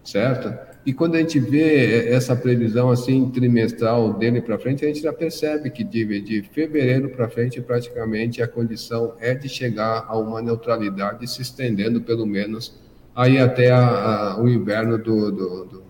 certo? 0.07 0.57
E 0.85 0.93
quando 0.93 1.15
a 1.15 1.19
gente 1.19 1.37
vê 1.37 2.07
essa 2.09 2.33
previsão 2.33 2.89
assim 2.89 3.29
trimestral 3.29 4.13
dele 4.13 4.41
para 4.41 4.57
frente, 4.57 4.85
a 4.85 4.87
gente 4.87 5.01
já 5.01 5.11
percebe 5.11 5.69
que 5.69 5.83
de, 5.83 6.21
de 6.21 6.41
fevereiro 6.43 7.09
para 7.09 7.27
frente 7.27 7.59
praticamente 7.59 8.41
a 8.41 8.47
condição 8.47 9.15
é 9.19 9.35
de 9.35 9.49
chegar 9.49 10.05
a 10.07 10.17
uma 10.17 10.41
neutralidade 10.41 11.27
se 11.27 11.41
estendendo 11.41 11.99
pelo 11.99 12.25
menos 12.25 12.79
aí 13.13 13.37
até 13.37 13.69
a, 13.69 13.81
a, 13.81 14.41
o 14.41 14.47
inverno 14.47 14.97
do, 14.97 15.29
do, 15.29 15.65
do, 15.65 15.83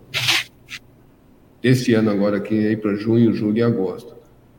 desse 1.62 1.94
ano 1.94 2.10
agora 2.10 2.38
aqui 2.38 2.76
para 2.76 2.96
junho, 2.96 3.32
julho 3.32 3.58
e 3.58 3.62
agosto. 3.62 4.16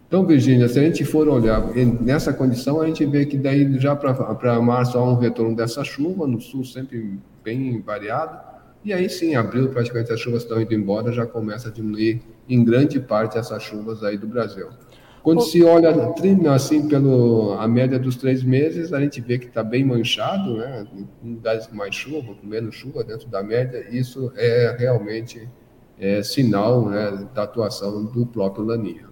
Então, 0.07 0.25
Virgínia, 0.25 0.69
se 0.69 0.79
a 0.79 0.83
gente 0.83 1.03
for 1.03 1.27
olhar 1.27 1.61
nessa 2.01 2.31
condição, 2.31 2.79
a 2.79 2.87
gente 2.87 3.05
vê 3.05 3.25
que 3.25 3.37
daí 3.37 3.77
já 3.77 3.93
para 3.93 4.61
março 4.61 4.97
há 4.97 5.03
um 5.03 5.15
retorno 5.15 5.55
dessa 5.55 5.83
chuva, 5.83 6.25
no 6.25 6.39
sul 6.39 6.63
sempre 6.63 7.19
bem 7.43 7.81
variado, 7.81 8.58
e 8.83 8.93
aí 8.93 9.09
sim, 9.09 9.35
abril 9.35 9.69
praticamente 9.69 10.11
as 10.11 10.19
chuvas 10.19 10.43
estão 10.43 10.61
indo 10.61 10.73
embora, 10.73 11.11
já 11.11 11.25
começa 11.25 11.69
a 11.69 11.71
diminuir 11.71 12.21
em 12.47 12.63
grande 12.63 12.99
parte 12.99 13.37
essas 13.37 13.61
chuvas 13.61 14.03
aí 14.03 14.17
do 14.17 14.27
Brasil. 14.27 14.67
Quando 15.21 15.41
se 15.41 15.63
olha 15.63 15.89
assim 16.53 16.87
pelo 16.87 17.53
a 17.59 17.67
média 17.67 17.99
dos 17.99 18.15
três 18.15 18.41
meses, 18.41 18.93
a 18.93 19.01
gente 19.01 19.19
vê 19.19 19.37
que 19.37 19.47
está 19.47 19.61
bem 19.61 19.83
manchado, 19.83 20.57
né? 20.57 20.87
Em 21.23 21.33
lugares 21.33 21.67
com 21.67 21.75
mais 21.75 21.93
chuva, 21.93 22.33
com 22.33 22.47
menos 22.47 22.73
chuva 22.73 23.03
dentro 23.03 23.27
da 23.27 23.43
média, 23.43 23.85
isso 23.91 24.31
é 24.37 24.75
realmente 24.79 25.47
é, 25.99 26.23
sinal 26.23 26.89
né, 26.89 27.27
da 27.35 27.43
atuação 27.43 28.05
do 28.05 28.25
próprio 28.25 28.63
Laninha. 28.63 29.08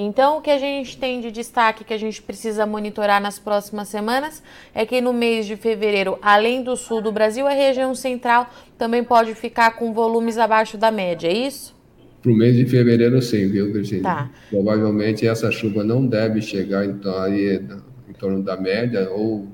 Então, 0.00 0.38
o 0.38 0.40
que 0.40 0.48
a 0.52 0.58
gente 0.58 0.96
tem 0.96 1.20
de 1.20 1.32
destaque 1.32 1.82
que 1.82 1.92
a 1.92 1.98
gente 1.98 2.22
precisa 2.22 2.64
monitorar 2.64 3.20
nas 3.20 3.36
próximas 3.36 3.88
semanas 3.88 4.40
é 4.72 4.86
que 4.86 5.00
no 5.00 5.12
mês 5.12 5.44
de 5.44 5.56
fevereiro, 5.56 6.16
além 6.22 6.62
do 6.62 6.76
sul 6.76 7.02
do 7.02 7.10
Brasil, 7.10 7.48
a 7.48 7.52
região 7.52 7.92
central 7.96 8.48
também 8.78 9.02
pode 9.02 9.34
ficar 9.34 9.72
com 9.72 9.92
volumes 9.92 10.38
abaixo 10.38 10.78
da 10.78 10.92
média, 10.92 11.26
é 11.26 11.36
isso? 11.36 11.74
Para 12.22 12.30
o 12.30 12.34
mês 12.36 12.54
de 12.54 12.64
fevereiro, 12.66 13.20
sim, 13.20 13.48
viu, 13.48 13.72
Virginia? 13.72 14.04
Tá. 14.04 14.30
Provavelmente 14.48 15.26
essa 15.26 15.50
chuva 15.50 15.82
não 15.82 16.06
deve 16.06 16.40
chegar 16.40 16.84
então, 16.84 17.18
aí, 17.18 17.60
em 18.08 18.12
torno 18.12 18.40
da 18.40 18.56
média, 18.56 19.10
ou 19.10 19.48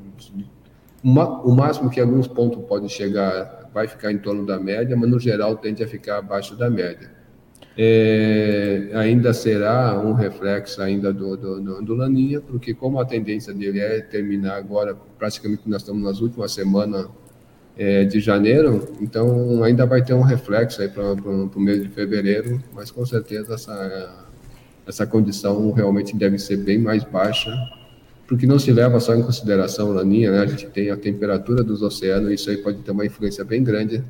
uma, 1.02 1.40
o 1.40 1.56
máximo 1.56 1.88
que 1.88 1.98
alguns 1.98 2.28
pontos 2.28 2.62
podem 2.66 2.90
chegar 2.90 3.70
vai 3.72 3.88
ficar 3.88 4.12
em 4.12 4.18
torno 4.18 4.44
da 4.44 4.60
média, 4.60 4.94
mas 4.94 5.08
no 5.08 5.18
geral 5.18 5.56
tende 5.56 5.82
a 5.82 5.88
ficar 5.88 6.18
abaixo 6.18 6.54
da 6.54 6.68
média 6.68 7.24
é, 7.76 8.90
ainda 8.94 9.33
será 9.33 9.99
um 9.99 10.12
reflexo 10.12 10.80
ainda 10.80 11.12
do, 11.12 11.37
do, 11.37 11.83
do, 11.83 11.94
Laninha, 11.94 12.40
porque 12.40 12.73
como 12.73 13.00
a 13.00 13.04
tendência 13.04 13.52
dele 13.52 13.80
é 13.80 14.00
terminar 14.00 14.56
agora, 14.56 14.97
praticamente 15.18 15.62
nós 15.66 15.83
estamos 15.83 16.02
nas 16.02 16.21
últimas 16.21 16.52
semanas 16.52 17.09
é, 17.76 18.04
de 18.04 18.21
janeiro, 18.21 18.88
então 19.00 19.64
ainda 19.64 19.85
vai 19.85 20.04
ter 20.04 20.14
um 20.14 20.23
reflexo 20.23 20.83
aí 20.83 20.88
para 20.88 21.14
o 21.14 21.61
mês 21.61 21.83
de 21.83 21.88
fevereiro, 21.88 22.62
mas 22.73 22.92
com 22.92 23.04
certeza 23.04 23.54
essa, 23.54 24.26
essa 24.87 25.04
condição 25.04 25.73
realmente 25.73 26.16
deve 26.16 26.38
ser 26.38 26.59
bem 26.59 26.78
mais 26.78 27.02
baixa, 27.02 27.50
porque 28.28 28.47
não 28.47 28.59
se 28.59 28.73
leva 28.73 29.00
só 29.00 29.16
em 29.16 29.23
consideração 29.23 29.90
Laninha, 29.90 30.30
né? 30.30 30.38
a 30.42 30.47
gente 30.47 30.66
tem 30.66 30.90
a 30.90 30.97
temperatura 30.97 31.64
dos 31.64 31.83
oceanos, 31.83 32.30
isso 32.30 32.50
aí 32.50 32.56
pode 32.56 32.78
ter 32.83 32.92
uma 32.92 33.04
influência 33.04 33.44
bem 33.44 33.64
grande 33.64 34.04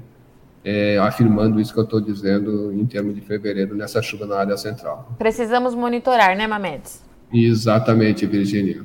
é, 0.65 0.99
afirmando 0.99 1.61
isso 1.61 1.73
que 1.73 1.79
eu 1.79 1.85
estou 1.85 2.01
dizendo 2.01 2.73
em 2.73 2.87
termos 2.87 3.15
de 3.15 3.21
fevereiro, 3.21 3.77
nessa 3.77 4.01
chuva 4.01 4.25
na 4.27 4.37
área 4.37 4.57
central. 4.57 5.15
Precisamos 5.19 5.75
monitorar, 5.75 6.37
né, 6.37 6.47
Mamedes? 6.47 7.03
Exatamente, 7.33 8.25
Virginia. 8.25 8.83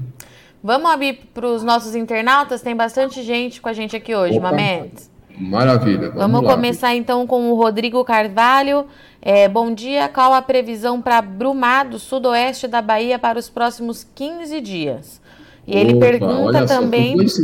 Vamos 0.61 0.91
abrir 0.91 1.21
para 1.33 1.47
os 1.47 1.63
nossos 1.63 1.95
internautas? 1.95 2.61
Tem 2.61 2.75
bastante 2.75 3.23
gente 3.23 3.61
com 3.61 3.69
a 3.69 3.73
gente 3.73 3.95
aqui 3.95 4.13
hoje, 4.13 4.37
Opa, 4.37 4.51
Mamedes. 4.51 5.09
Maravilha. 5.39 6.09
Vamos, 6.09 6.41
vamos 6.41 6.53
começar 6.53 6.93
então 6.95 7.25
com 7.25 7.49
o 7.49 7.55
Rodrigo 7.55 8.03
Carvalho. 8.03 8.85
É, 9.21 9.47
bom 9.47 9.73
dia, 9.73 10.09
qual 10.09 10.33
a 10.33 10.41
previsão 10.41 11.01
para 11.01 11.21
Brumado, 11.21 11.97
sudoeste 11.97 12.67
da 12.67 12.81
Bahia, 12.81 13.17
para 13.17 13.39
os 13.39 13.49
próximos 13.49 14.05
15 14.15 14.59
dias? 14.59 15.21
E 15.65 15.77
ele 15.77 15.93
Opa, 15.93 16.05
pergunta 16.05 16.65
também. 16.65 17.25
Só, 17.25 17.41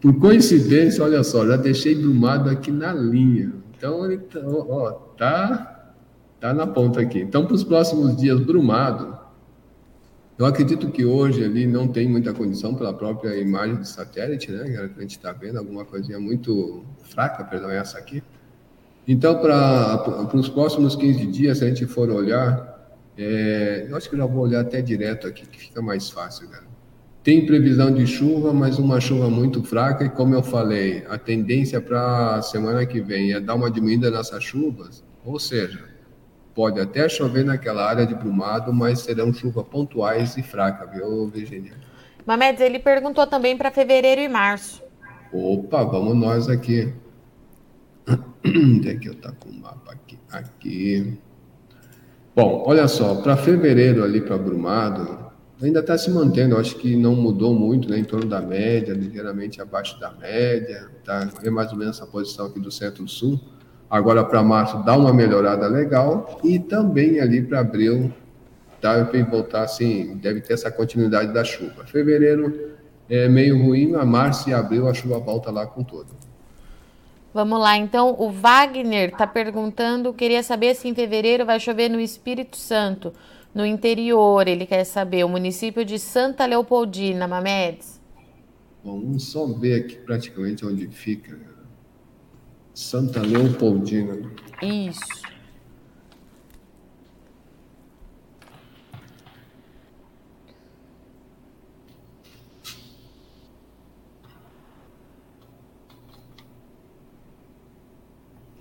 por 0.00 0.18
coincidência, 0.18 1.04
olha 1.04 1.22
só, 1.22 1.46
já 1.46 1.56
deixei 1.56 1.94
Brumado 1.94 2.50
aqui 2.50 2.72
na 2.72 2.92
linha. 2.92 3.52
Então 3.78 4.04
ele 4.04 4.18
tá, 4.18 4.40
ó, 4.44 4.90
tá, 5.16 5.94
tá 6.40 6.52
na 6.52 6.66
ponta 6.66 7.00
aqui. 7.00 7.20
Então, 7.20 7.46
para 7.46 7.54
os 7.54 7.62
próximos 7.62 8.16
dias, 8.16 8.40
Brumado, 8.40 9.16
eu 10.36 10.44
acredito 10.44 10.90
que 10.90 11.04
hoje 11.04 11.44
ali 11.44 11.64
não 11.64 11.86
tem 11.86 12.08
muita 12.08 12.34
condição 12.34 12.74
pela 12.74 12.92
própria 12.92 13.36
imagem 13.36 13.76
de 13.76 13.88
satélite, 13.88 14.50
né? 14.50 14.90
A 14.96 15.00
gente 15.00 15.12
está 15.12 15.32
vendo 15.32 15.58
alguma 15.58 15.84
coisinha 15.84 16.18
muito 16.18 16.84
fraca, 17.02 17.44
perdão, 17.44 17.70
essa 17.70 17.98
aqui. 17.98 18.22
Então, 19.06 19.40
para 19.40 20.36
os 20.36 20.48
próximos 20.48 20.96
15 20.96 21.26
dias, 21.26 21.58
se 21.58 21.64
a 21.64 21.68
gente 21.68 21.86
for 21.86 22.10
olhar, 22.10 22.92
é, 23.16 23.86
eu 23.88 23.96
acho 23.96 24.10
que 24.10 24.16
já 24.16 24.26
vou 24.26 24.42
olhar 24.42 24.60
até 24.60 24.82
direto 24.82 25.26
aqui, 25.26 25.46
que 25.46 25.58
fica 25.58 25.80
mais 25.80 26.10
fácil, 26.10 26.48
né? 26.48 26.58
Tem 27.28 27.44
previsão 27.44 27.92
de 27.92 28.06
chuva, 28.06 28.54
mas 28.54 28.78
uma 28.78 28.98
chuva 29.02 29.28
muito 29.28 29.62
fraca, 29.62 30.02
e 30.02 30.08
como 30.08 30.34
eu 30.34 30.42
falei, 30.42 31.04
a 31.10 31.18
tendência 31.18 31.78
para 31.78 32.36
a 32.36 32.40
semana 32.40 32.86
que 32.86 33.02
vem 33.02 33.34
é 33.34 33.38
dar 33.38 33.54
uma 33.54 33.70
diminuída 33.70 34.10
nessas 34.10 34.42
chuvas, 34.42 35.04
ou 35.22 35.38
seja, 35.38 35.90
pode 36.54 36.80
até 36.80 37.06
chover 37.06 37.44
naquela 37.44 37.86
área 37.86 38.06
de 38.06 38.14
Brumado, 38.14 38.72
mas 38.72 39.00
serão 39.00 39.30
chuvas 39.30 39.66
pontuais 39.66 40.38
e 40.38 40.42
fracas, 40.42 40.90
viu, 40.90 41.28
Virginia? 41.28 41.74
Mamedes, 42.24 42.62
ele 42.62 42.78
perguntou 42.78 43.26
também 43.26 43.58
para 43.58 43.70
fevereiro 43.70 44.22
e 44.22 44.28
março. 44.28 44.82
Opa, 45.30 45.84
vamos 45.84 46.16
nós 46.16 46.48
aqui. 46.48 46.94
Onde 48.42 48.88
é 48.88 48.94
que 48.94 49.06
eu 49.06 49.14
tá 49.14 49.32
com 49.32 49.50
o 49.50 49.60
mapa 49.60 49.92
aqui? 49.92 50.18
Aqui. 50.32 51.18
Bom, 52.34 52.64
olha 52.66 52.88
só, 52.88 53.16
para 53.16 53.36
fevereiro 53.36 54.02
ali 54.02 54.22
para 54.22 54.38
Brumado, 54.38 55.27
ainda 55.60 55.80
está 55.80 55.98
se 55.98 56.10
mantendo, 56.10 56.56
acho 56.56 56.76
que 56.76 56.94
não 56.96 57.14
mudou 57.14 57.52
muito, 57.52 57.88
né, 57.88 57.98
em 57.98 58.04
torno 58.04 58.28
da 58.28 58.40
média, 58.40 58.94
ligeiramente 58.94 59.60
abaixo 59.60 59.98
da 59.98 60.10
média, 60.10 60.88
tá? 61.04 61.28
É 61.42 61.50
mais 61.50 61.72
ou 61.72 61.78
menos 61.78 61.96
essa 61.96 62.06
posição 62.06 62.46
aqui 62.46 62.60
do 62.60 62.70
centro-sul. 62.70 63.40
Agora 63.90 64.22
para 64.24 64.42
março 64.42 64.82
dá 64.84 64.96
uma 64.96 65.12
melhorada 65.12 65.66
legal 65.66 66.38
e 66.44 66.58
também 66.58 67.20
ali 67.20 67.42
para 67.42 67.60
abril 67.60 68.12
deve 68.80 69.22
voltar 69.24 69.62
assim, 69.62 70.16
deve 70.16 70.40
ter 70.40 70.54
essa 70.54 70.70
continuidade 70.70 71.32
da 71.32 71.42
chuva. 71.42 71.86
Fevereiro 71.86 72.76
é 73.08 73.28
meio 73.28 73.60
ruim, 73.60 73.94
a 73.94 74.04
março 74.04 74.48
e 74.50 74.54
abril 74.54 74.88
a 74.88 74.94
chuva 74.94 75.18
volta 75.18 75.50
lá 75.50 75.66
com 75.66 75.82
tudo. 75.82 76.06
Vamos 77.32 77.60
lá, 77.60 77.76
então 77.76 78.14
o 78.18 78.30
Wagner 78.30 79.10
está 79.10 79.26
perguntando, 79.26 80.12
queria 80.12 80.42
saber 80.42 80.74
se 80.74 80.88
em 80.88 80.94
fevereiro 80.94 81.44
vai 81.44 81.60
chover 81.60 81.88
no 81.88 82.00
Espírito 82.00 82.56
Santo, 82.56 83.12
no 83.58 83.66
interior, 83.66 84.46
ele 84.46 84.64
quer 84.64 84.84
saber, 84.84 85.24
o 85.24 85.28
município 85.28 85.84
de 85.84 85.98
Santa 85.98 86.46
Leopoldina, 86.46 87.26
Mamedes. 87.26 88.00
Bom, 88.84 89.00
vamos 89.00 89.24
só 89.24 89.44
ver 89.46 89.82
aqui 89.82 89.96
praticamente 89.96 90.64
onde 90.64 90.86
fica. 90.86 91.36
Santa 92.72 93.20
Leopoldina. 93.20 94.30
Isso. 94.62 95.00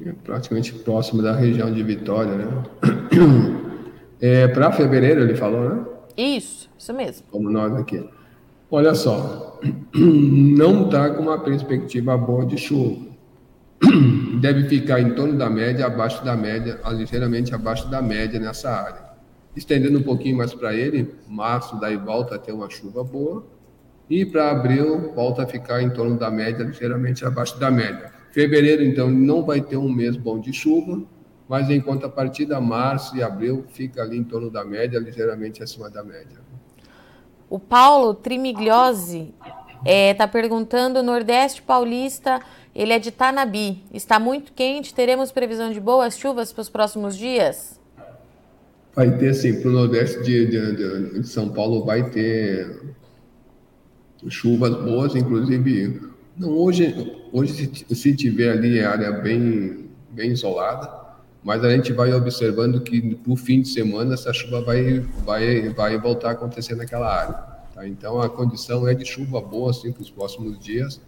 É 0.04 0.12
praticamente 0.24 0.74
próximo 0.74 1.22
da 1.22 1.36
região 1.36 1.72
de 1.72 1.84
Vitória, 1.84 2.34
né? 2.34 2.48
É, 4.22 4.48
Para 4.48 4.72
fevereiro, 4.72 5.22
ele 5.22 5.36
falou, 5.36 5.70
né? 5.70 5.86
Isso, 6.18 6.70
isso 6.78 6.94
mesmo. 6.94 7.26
Como 7.30 7.50
nós 7.50 7.74
aqui. 7.76 8.04
Olha 8.70 8.94
só, 8.96 9.60
não 9.96 10.86
está 10.86 11.12
com 11.12 11.24
uma 11.24 11.40
perspectiva 11.40 12.18
boa 12.18 12.46
de 12.46 12.58
chuva. 12.58 13.06
Deve 14.42 14.68
ficar 14.68 15.00
em 15.00 15.12
torno 15.12 15.38
da 15.38 15.50
média, 15.50 15.86
abaixo 15.86 16.26
da 16.26 16.36
média, 16.36 16.80
ligeiramente 16.92 17.54
abaixo 17.54 17.88
da 17.90 18.02
média 18.02 18.40
nessa 18.40 18.72
área. 18.72 19.08
Estendendo 19.56 20.00
um 20.00 20.04
pouquinho 20.04 20.38
mais 20.38 20.54
para 20.54 20.74
ele, 20.74 21.16
março 21.28 21.80
daí 21.80 21.96
volta 21.98 22.36
a 22.36 22.38
ter 22.38 22.52
uma 22.52 22.70
chuva 22.70 23.04
boa. 23.04 23.46
E 24.10 24.26
para 24.26 24.52
abril, 24.52 25.14
volta 25.14 25.44
a 25.44 25.48
ficar 25.48 25.82
em 25.82 25.90
torno 25.90 26.18
da 26.18 26.32
média, 26.32 26.64
ligeiramente 26.64 27.26
abaixo 27.26 27.60
da 27.60 27.70
média. 27.70 28.12
Fevereiro, 28.32 28.84
então, 28.84 29.10
não 29.10 29.44
vai 29.44 29.62
ter 29.62 29.78
um 29.78 29.90
mês 29.90 30.16
bom 30.16 30.40
de 30.40 30.54
chuva, 30.54 31.02
mas 31.48 31.70
enquanto 31.70 32.06
a 32.06 32.10
partir 32.10 32.46
de 32.46 32.60
março 32.60 33.16
e 33.16 33.24
abril 33.24 33.66
fica 33.70 34.02
ali 34.02 34.18
em 34.18 34.24
torno 34.24 34.50
da 34.50 34.66
média, 34.66 35.00
ligeiramente 35.00 35.64
acima 35.64 35.90
da 35.90 36.04
média. 36.04 36.38
O 37.50 37.58
Paulo 37.58 38.14
Trimigliosi 38.14 39.34
está 39.40 39.56
é, 39.86 40.14
tá 40.14 40.28
perguntando: 40.28 41.02
Nordeste 41.02 41.62
Paulista, 41.62 42.42
ele 42.76 42.92
é 42.92 43.00
de 43.00 43.12
Tanabi. 43.12 43.84
Está 43.94 44.20
muito 44.20 44.52
quente, 44.52 44.94
teremos 44.94 45.32
previsão 45.32 45.72
de 45.72 45.80
boas 45.80 46.18
chuvas 46.18 46.52
para 46.52 46.62
os 46.62 46.70
próximos 46.70 47.18
dias? 47.18 47.80
Vai 48.94 49.18
ter 49.18 49.34
sim, 49.34 49.62
para 49.62 49.70
o 49.70 49.74
Nordeste 49.74 50.22
de, 50.24 50.48
de, 50.48 51.20
de, 51.20 51.28
São 51.28 51.50
Paulo 51.50 51.86
vai 51.86 52.10
ter 52.10 52.96
chuvas 54.28 54.76
boas, 54.76 55.16
inclusive. 55.16 56.02
Não, 56.36 56.50
hoje, 56.50 57.16
hoje 57.32 57.54
se, 57.54 57.96
se 57.96 58.16
tiver 58.16 58.52
ali 58.52 58.84
área 58.84 59.12
bem, 59.12 59.90
bem 60.10 60.32
isolada, 60.32 61.07
mas 61.44 61.64
a 61.64 61.70
gente 61.70 61.94
vai 61.94 62.14
observando 62.14 62.82
que 62.82 63.16
por 63.16 63.38
fim 63.38 63.62
de 63.62 63.70
semana 63.70 64.14
essa 64.14 64.34
chuva 64.34 64.62
vai, 64.62 65.00
vai, 65.24 65.70
vai 65.70 65.98
voltar 66.00 66.30
a 66.30 66.32
acontecer 66.32 66.76
naquela 66.76 67.14
área. 67.14 67.34
Tá? 67.74 67.88
Então 67.88 68.22
a 68.22 68.30
condição 68.30 68.88
é 68.88 68.94
de 68.94 69.06
chuva 69.06 69.40
boa 69.40 69.72
assim, 69.72 69.92
para 69.92 70.02
os 70.02 70.10
próximos 70.10 70.60
dias. 70.60 71.00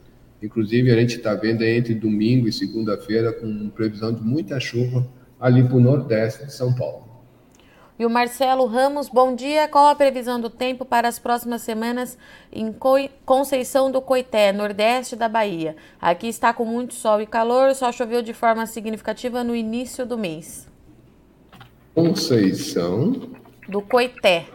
Inclusive 0.41 0.91
a 0.91 0.95
gente 0.95 1.17
está 1.17 1.33
vendo 1.33 1.63
entre 1.63 1.93
domingo 1.93 2.47
e 2.47 2.53
segunda-feira 2.53 3.33
com 3.33 3.69
previsão 3.69 4.13
de 4.13 4.21
muita 4.21 4.59
chuva 4.59 5.05
ali 5.39 5.63
para 5.63 5.75
o 5.75 5.79
nordeste 5.81 6.45
de 6.45 6.53
São 6.53 6.73
Paulo. 6.73 7.08
E 7.99 8.05
o 8.05 8.09
Marcelo 8.09 8.65
Ramos, 8.65 9.09
bom 9.09 9.35
dia. 9.35 9.67
Qual 9.67 9.85
a 9.87 9.93
previsão 9.93 10.39
do 10.39 10.49
tempo 10.49 10.85
para 10.85 11.09
as 11.09 11.19
próximas 11.19 11.63
semanas 11.63 12.17
em 12.49 12.73
Conceição 13.25 13.91
do 13.91 14.01
Coité, 14.01 14.53
nordeste 14.53 15.17
da 15.17 15.27
Bahia? 15.27 15.75
Aqui 15.99 16.27
está 16.29 16.53
com 16.53 16.63
muito 16.63 16.93
sol 16.93 17.21
e 17.21 17.27
calor, 17.27 17.75
só 17.75 17.91
choveu 17.91 18.21
de 18.21 18.33
forma 18.33 18.65
significativa 18.65 19.43
no 19.43 19.53
início 19.53 20.05
do 20.05 20.17
mês. 20.17 20.65
Conceição 21.93 23.31
do 23.67 23.81
Coité. 23.81 24.47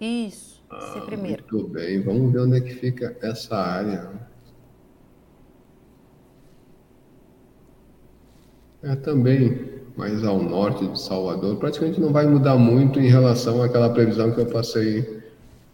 Isso, 0.00 0.64
esse 0.78 0.98
ah, 0.98 1.02
primeiro. 1.04 1.44
Muito 1.52 1.68
bem, 1.68 2.00
vamos 2.00 2.32
ver 2.32 2.40
onde 2.40 2.56
é 2.56 2.60
que 2.62 2.74
fica 2.74 3.14
essa 3.20 3.54
área. 3.54 4.12
É 8.82 8.96
também 8.96 9.75
mais 9.96 10.22
ao 10.22 10.42
norte 10.42 10.86
de 10.86 11.00
Salvador, 11.00 11.56
praticamente 11.56 12.00
não 12.00 12.12
vai 12.12 12.26
mudar 12.26 12.56
muito 12.56 13.00
em 13.00 13.08
relação 13.08 13.62
àquela 13.62 13.88
previsão 13.88 14.30
que 14.30 14.40
eu 14.40 14.46
passei 14.46 15.22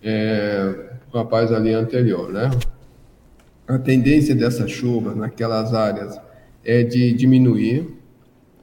é, 0.02 0.74
com 1.10 1.18
rapaz 1.18 1.50
ali 1.50 1.72
anterior, 1.72 2.32
né? 2.32 2.50
A 3.66 3.78
tendência 3.78 4.34
dessa 4.34 4.68
chuva 4.68 5.14
naquelas 5.14 5.74
áreas 5.74 6.18
é 6.64 6.82
de 6.82 7.12
diminuir. 7.12 7.98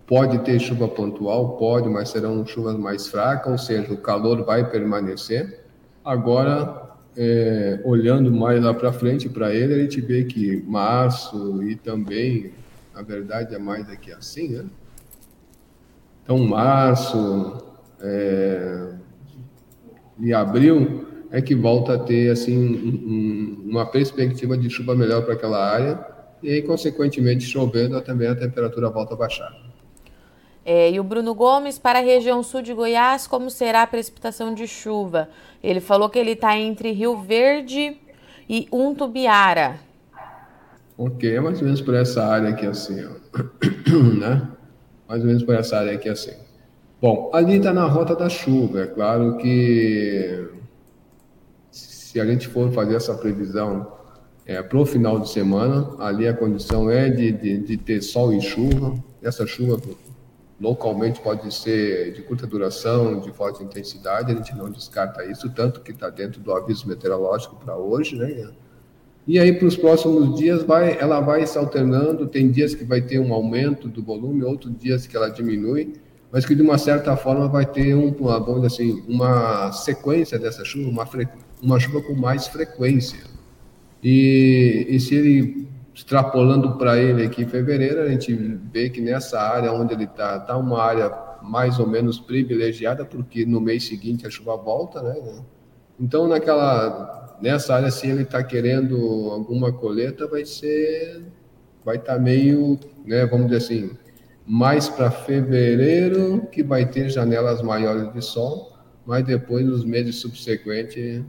Pode 0.08 0.40
ter 0.40 0.60
chuva 0.60 0.88
pontual, 0.88 1.58
pode, 1.58 1.88
mas 1.88 2.10
serão 2.10 2.46
chuvas 2.46 2.78
mais 2.78 3.08
fracas, 3.08 3.52
ou 3.52 3.58
seja, 3.58 3.94
o 3.94 3.98
calor 3.98 4.44
vai 4.44 4.70
permanecer. 4.70 5.64
Agora, 6.04 6.96
é, 7.16 7.80
olhando 7.84 8.32
mais 8.32 8.64
lá 8.64 8.74
para 8.74 8.92
frente 8.92 9.30
para 9.30 9.54
ele, 9.54 9.74
a 9.74 9.80
gente 9.80 10.02
vê 10.02 10.24
que 10.24 10.64
março 10.66 11.62
e 11.64 11.76
também, 11.76 12.52
na 12.96 13.02
verdade, 13.02 13.54
é 13.54 13.60
mais 13.60 13.90
aqui 13.90 14.12
assim, 14.12 14.50
né? 14.50 14.66
Então, 16.30 16.38
março 16.38 17.58
é, 18.00 18.90
e 20.20 20.32
abril 20.32 21.08
é 21.32 21.42
que 21.42 21.56
volta 21.56 21.96
a 21.96 21.98
ter 21.98 22.30
assim 22.30 22.56
um, 22.56 23.68
uma 23.68 23.84
perspectiva 23.88 24.56
de 24.56 24.70
chuva 24.70 24.94
melhor 24.94 25.24
para 25.24 25.34
aquela 25.34 25.58
área 25.58 26.00
e 26.44 26.52
aí, 26.52 26.62
consequentemente, 26.62 27.46
chovendo, 27.46 28.00
também 28.02 28.28
a 28.28 28.36
temperatura 28.36 28.92
volta 28.92 29.16
a 29.16 29.18
baixar. 29.18 29.52
É, 30.64 30.92
e 30.92 31.00
o 31.00 31.04
Bruno 31.04 31.34
Gomes, 31.34 31.80
para 31.80 31.98
a 31.98 32.04
região 32.04 32.44
sul 32.44 32.62
de 32.62 32.76
Goiás, 32.76 33.26
como 33.26 33.50
será 33.50 33.82
a 33.82 33.88
precipitação 33.88 34.54
de 34.54 34.68
chuva? 34.68 35.30
Ele 35.64 35.82
falou 35.82 36.12
que 36.12 36.20
ele 36.20 36.34
está 36.34 36.56
entre 36.56 36.92
Rio 36.92 37.18
Verde 37.24 37.98
e 38.48 38.68
Untubiara. 38.72 39.80
Ok, 40.96 41.36
é 41.36 41.40
mais 41.40 41.58
ou 41.58 41.66
menos 41.66 41.82
por 41.82 41.96
essa 41.96 42.24
área 42.24 42.50
aqui 42.50 42.68
assim, 42.68 43.04
ó. 43.04 43.40
né? 44.20 44.48
Mais 45.10 45.22
ou 45.22 45.28
menos 45.28 45.42
por 45.42 45.56
essa 45.56 45.78
área 45.78 45.94
aqui 45.94 46.08
assim. 46.08 46.34
Bom, 47.02 47.32
ali 47.34 47.58
está 47.58 47.74
na 47.74 47.88
rota 47.88 48.16
da 48.16 48.30
chuva. 48.30 48.82
É 48.82 48.86
claro 48.86 49.38
que 49.38 50.48
se 51.72 52.20
a 52.20 52.26
gente 52.26 52.48
for 52.48 52.72
fazer 52.72 52.96
essa 52.96 53.16
previsão 53.16 53.92
é, 54.46 54.62
para 54.62 54.78
o 54.78 54.86
final 54.86 55.20
de 55.20 55.30
semana, 55.30 55.96
ali 56.00 56.28
a 56.28 56.34
condição 56.34 56.90
é 56.92 57.10
de, 57.10 57.32
de, 57.32 57.58
de, 57.58 57.78
ter 57.78 58.02
sol 58.04 58.34
e 58.34 58.40
chuva. 58.40 58.94
Essa 59.22 59.48
chuva 59.48 59.82
localmente 60.62 61.22
pode 61.22 61.52
ser 61.54 62.14
de 62.14 62.22
curta 62.22 62.46
duração, 62.46 63.20
de 63.20 63.32
forte 63.32 63.64
intensidade, 63.64 64.32
a 64.32 64.36
gente 64.36 64.56
não 64.56 64.70
descarta 64.70 65.26
isso, 65.26 65.50
tanto 65.50 65.82
que 65.82 65.92
está 65.92 66.10
dentro 66.10 66.42
do 66.42 66.52
aviso 66.52 66.88
meteorológico 66.88 67.56
para 67.56 67.76
hoje, 67.78 68.16
né? 68.16 68.52
E 69.28 69.38
aí, 69.38 69.54
para 69.54 69.68
os 69.68 69.78
próximos 69.78 70.38
dias, 70.38 70.64
vai, 70.64 70.98
ela 71.00 71.20
vai 71.20 71.46
se 71.46 71.58
alternando. 71.58 72.28
Tem 72.28 72.50
dias 72.50 72.74
que 72.74 72.84
vai 72.84 73.02
ter 73.02 73.20
um 73.20 73.34
aumento 73.34 73.88
do 73.88 74.02
volume, 74.02 74.44
outros 74.44 74.76
dias 74.78 75.06
que 75.06 75.16
ela 75.16 75.30
diminui, 75.30 75.94
mas 76.32 76.46
que 76.46 76.56
de 76.56 76.62
uma 76.62 76.78
certa 76.78 77.16
forma 77.16 77.48
vai 77.48 77.66
ter 77.66 77.96
um, 77.96 78.10
uma, 78.10 78.40
vamos 78.40 78.66
assim, 78.66 79.04
uma 79.08 79.72
sequência 79.72 80.40
dessa 80.40 80.66
chuva, 80.66 80.90
uma, 80.90 81.08
uma 81.62 81.80
chuva 81.80 82.02
com 82.02 82.14
mais 82.16 82.48
frequência. 82.48 83.20
E, 84.04 84.88
e 84.90 85.00
se 85.00 85.16
ele 85.16 85.68
extrapolando 85.94 86.78
para 86.78 86.98
ele 86.98 87.26
aqui 87.26 87.44
em 87.44 87.48
fevereiro, 87.48 88.02
a 88.02 88.10
gente 88.10 88.34
vê 88.34 88.90
que 88.90 89.02
nessa 89.02 89.40
área 89.42 89.72
onde 89.74 89.94
ele 89.94 90.06
está, 90.06 90.38
está 90.38 90.56
uma 90.56 90.82
área 90.82 91.12
mais 91.44 91.78
ou 91.78 91.88
menos 91.88 92.20
privilegiada, 92.20 93.04
porque 93.04 93.46
no 93.46 93.60
mês 93.60 93.86
seguinte 93.86 94.26
a 94.26 94.30
chuva 94.30 94.56
volta, 94.56 95.02
né? 95.02 95.16
Então, 96.00 96.28
naquela 96.28 97.19
nessa 97.42 97.76
área, 97.76 97.92
se 97.92 98.08
ele 98.08 98.24
está 98.24 98.44
querendo 98.44 98.96
alguma 99.32 99.72
coleta, 99.72 100.28
vai 100.28 100.46
ser, 100.46 101.24
vai 101.84 101.98
estar 101.98 102.16
tá 102.16 102.20
meio, 102.20 102.80
né, 103.06 103.26
vamos 103.26 103.48
dizer 103.48 103.58
assim, 103.58 103.98
mais 104.46 104.90
para 104.90 105.12
fevereiro, 105.12 106.48
que 106.52 106.64
vai 106.64 106.86
ter 106.86 107.10
janelas 107.10 107.62
maiores 107.62 108.12
de 108.14 108.22
sol, 108.22 108.74
mas 109.06 109.24
depois, 109.24 109.66
nos 109.66 109.86
meses 109.86 110.16
subsequentes, 110.18 111.24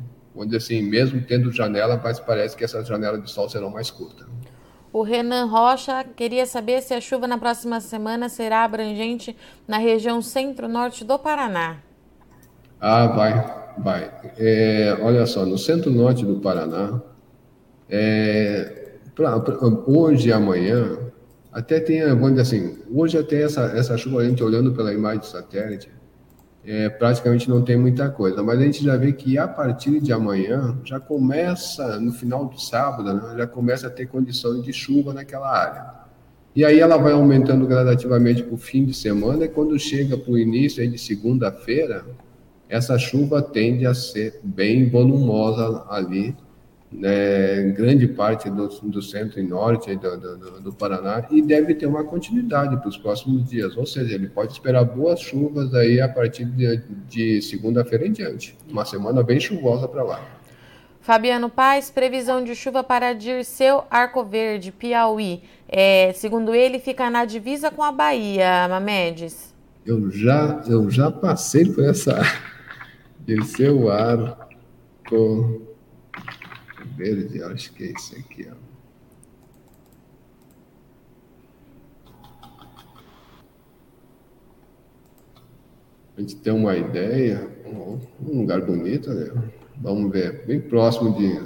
dizer 0.45 0.57
assim, 0.57 0.83
mesmo 0.83 1.21
tendo 1.23 1.53
janela, 1.53 2.01
mas 2.03 2.19
parece 2.19 2.57
que 2.57 2.65
essas 2.65 2.87
janelas 2.87 3.23
de 3.23 3.31
sol 3.31 3.49
serão 3.49 3.71
mais 3.71 3.91
curtas. 3.91 4.27
O 4.93 5.03
Renan 5.03 5.45
Rocha 5.45 6.05
queria 6.17 6.47
saber 6.47 6.83
se 6.83 6.93
a 6.93 7.01
chuva 7.01 7.27
na 7.29 7.39
próxima 7.39 7.81
semana 7.81 8.29
será 8.29 8.65
abrangente 8.65 9.37
na 9.67 9.79
região 9.79 10.21
centro-norte 10.21 11.05
do 11.05 11.19
Paraná. 11.19 11.79
Ah, 12.81 13.07
vai, 13.07 13.60
vai. 13.83 14.11
É, 14.39 14.97
olha 15.01 15.27
só, 15.27 15.45
no 15.45 15.59
centro-norte 15.59 16.25
do 16.25 16.41
Paraná, 16.41 17.01
é, 17.89 18.91
pra, 19.15 19.39
pra, 19.41 19.57
hoje 19.87 20.29
e 20.29 20.33
amanhã, 20.33 20.99
até 21.53 21.81
tem, 21.81 22.03
vamos 22.09 22.31
dizer 22.31 22.43
assim, 22.43 22.79
hoje 22.93 23.19
até 23.19 23.43
essa, 23.43 23.63
essa 23.77 23.97
chuva, 23.97 24.21
a 24.21 24.25
gente 24.25 24.43
olhando 24.43 24.73
pela 24.73 24.93
imagem 24.93 25.21
do 25.21 25.27
satélite, 25.27 25.91
é, 26.65 26.89
praticamente 26.89 27.49
não 27.49 27.63
tem 27.63 27.77
muita 27.77 28.09
coisa, 28.11 28.43
mas 28.43 28.59
a 28.59 28.63
gente 28.63 28.85
já 28.85 28.97
vê 28.97 29.13
que 29.13 29.39
a 29.39 29.49
partir 29.49 29.99
de 30.01 30.13
amanhã 30.13 30.79
já 30.85 31.01
começa, 31.01 31.99
no 31.99 32.13
final 32.13 32.47
do 32.47 32.61
sábado, 32.61 33.15
né, 33.15 33.35
já 33.39 33.47
começa 33.47 33.87
a 33.87 33.91
ter 33.91 34.07
condições 34.07 34.63
de 34.63 34.73
chuva 34.73 35.13
naquela 35.15 35.51
área. 35.51 36.01
E 36.55 36.65
aí 36.65 36.81
ela 36.81 36.97
vai 36.97 37.13
aumentando 37.13 37.67
gradativamente 37.67 38.43
para 38.43 38.55
o 38.55 38.59
fim 38.59 38.85
de 38.85 38.93
semana, 38.93 39.45
e 39.45 39.49
quando 39.49 39.79
chega 39.79 40.17
para 40.19 40.33
o 40.33 40.39
início 40.39 40.87
de 40.89 40.99
segunda-feira, 40.99 42.05
essa 42.71 42.97
chuva 42.99 43.43
tende 43.43 43.85
a 43.85 43.93
ser 43.93 44.41
bem 44.43 44.89
volumosa 44.89 45.85
ali 45.91 46.35
né, 46.93 47.71
grande 47.77 48.09
parte 48.09 48.51
do, 48.51 48.67
do 48.67 49.01
centro 49.01 49.39
e 49.39 49.43
norte 49.43 49.95
do, 49.95 50.17
do, 50.17 50.61
do, 50.61 50.73
Paraná 50.73 51.25
e 51.31 51.41
deve 51.41 51.75
ter 51.75 51.87
uma 51.87 52.03
continuidade 52.03 52.77
para 52.77 52.89
os 52.89 52.97
próximos 52.97 53.49
dias, 53.49 53.77
ou 53.77 53.87
seja, 53.87 54.15
ele 54.15 54.29
pode 54.29 54.53
esperar 54.53 54.85
boas 54.85 55.21
chuvas 55.21 55.73
aí 55.75 56.01
a 56.01 56.09
partir 56.09 56.45
de, 56.47 56.83
de 57.09 57.43
segunda-feira 57.43 58.07
em 58.07 58.13
diante, 58.13 58.57
uma 58.69 58.85
semana 58.85 59.23
bem 59.23 59.39
chuvosa 59.39 59.87
para 59.87 60.03
lá. 60.03 60.21
Fabiano 61.01 61.49
Paz, 61.49 61.91
previsão 61.91 62.45
de 62.45 62.55
chuva 62.55 62.85
para 62.85 63.15
Dirceu 63.15 63.85
Arco 63.91 64.23
Verde, 64.23 64.71
Piauí. 64.71 65.43
É, 65.67 66.13
segundo 66.15 66.55
ele, 66.55 66.79
fica 66.79 67.09
na 67.09 67.25
divisa 67.25 67.71
com 67.71 67.83
a 67.83 67.91
Bahia, 67.91 68.69
Mamedes. 68.69 69.55
Eu 69.87 70.11
já, 70.11 70.63
eu 70.69 70.91
já 70.91 71.11
passei 71.11 71.65
por 71.65 71.85
essa 71.85 72.21
Dirceu 73.25 73.91
Arco 73.91 75.71
verde, 76.97 77.43
acho 77.43 77.73
que 77.73 77.85
é 77.85 77.93
esse 77.93 78.17
aqui, 78.17 78.47
ó. 78.51 78.71
A 86.17 86.21
gente 86.21 86.37
tem 86.37 86.53
uma 86.53 86.77
ideia, 86.77 87.49
um 87.65 88.41
lugar 88.41 88.61
bonito, 88.61 89.11
né? 89.11 89.33
Vamos 89.79 90.13
ver, 90.13 90.45
bem 90.45 90.61
próximo 90.61 91.15
de. 91.17 91.41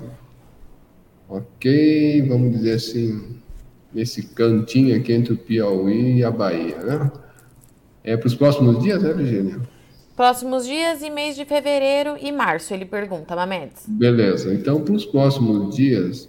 Ok, 1.29 2.23
vamos 2.29 2.53
dizer 2.53 2.73
assim, 2.75 3.41
nesse 3.93 4.25
cantinho 4.35 4.97
aqui 4.97 5.13
entre 5.13 5.33
o 5.33 5.39
Piauí 5.39 6.17
e 6.19 6.25
a 6.25 6.31
Bahia, 6.31 6.79
né? 6.83 7.13
É 8.03 8.17
para 8.17 8.27
os 8.27 8.35
próximos 8.35 8.83
dias, 8.83 9.01
né, 9.03 9.13
Virginia? 9.13 9.61
Próximos 10.17 10.65
dias 10.65 11.03
e 11.03 11.11
mês 11.11 11.35
de 11.35 11.45
fevereiro 11.45 12.17
e 12.21 12.31
março, 12.31 12.73
ele 12.73 12.85
pergunta, 12.85 13.35
Mamedes. 13.35 13.85
Beleza. 13.89 14.55
Então, 14.55 14.81
para 14.81 14.95
os 14.95 15.05
próximos 15.05 15.75
dias, 15.75 16.29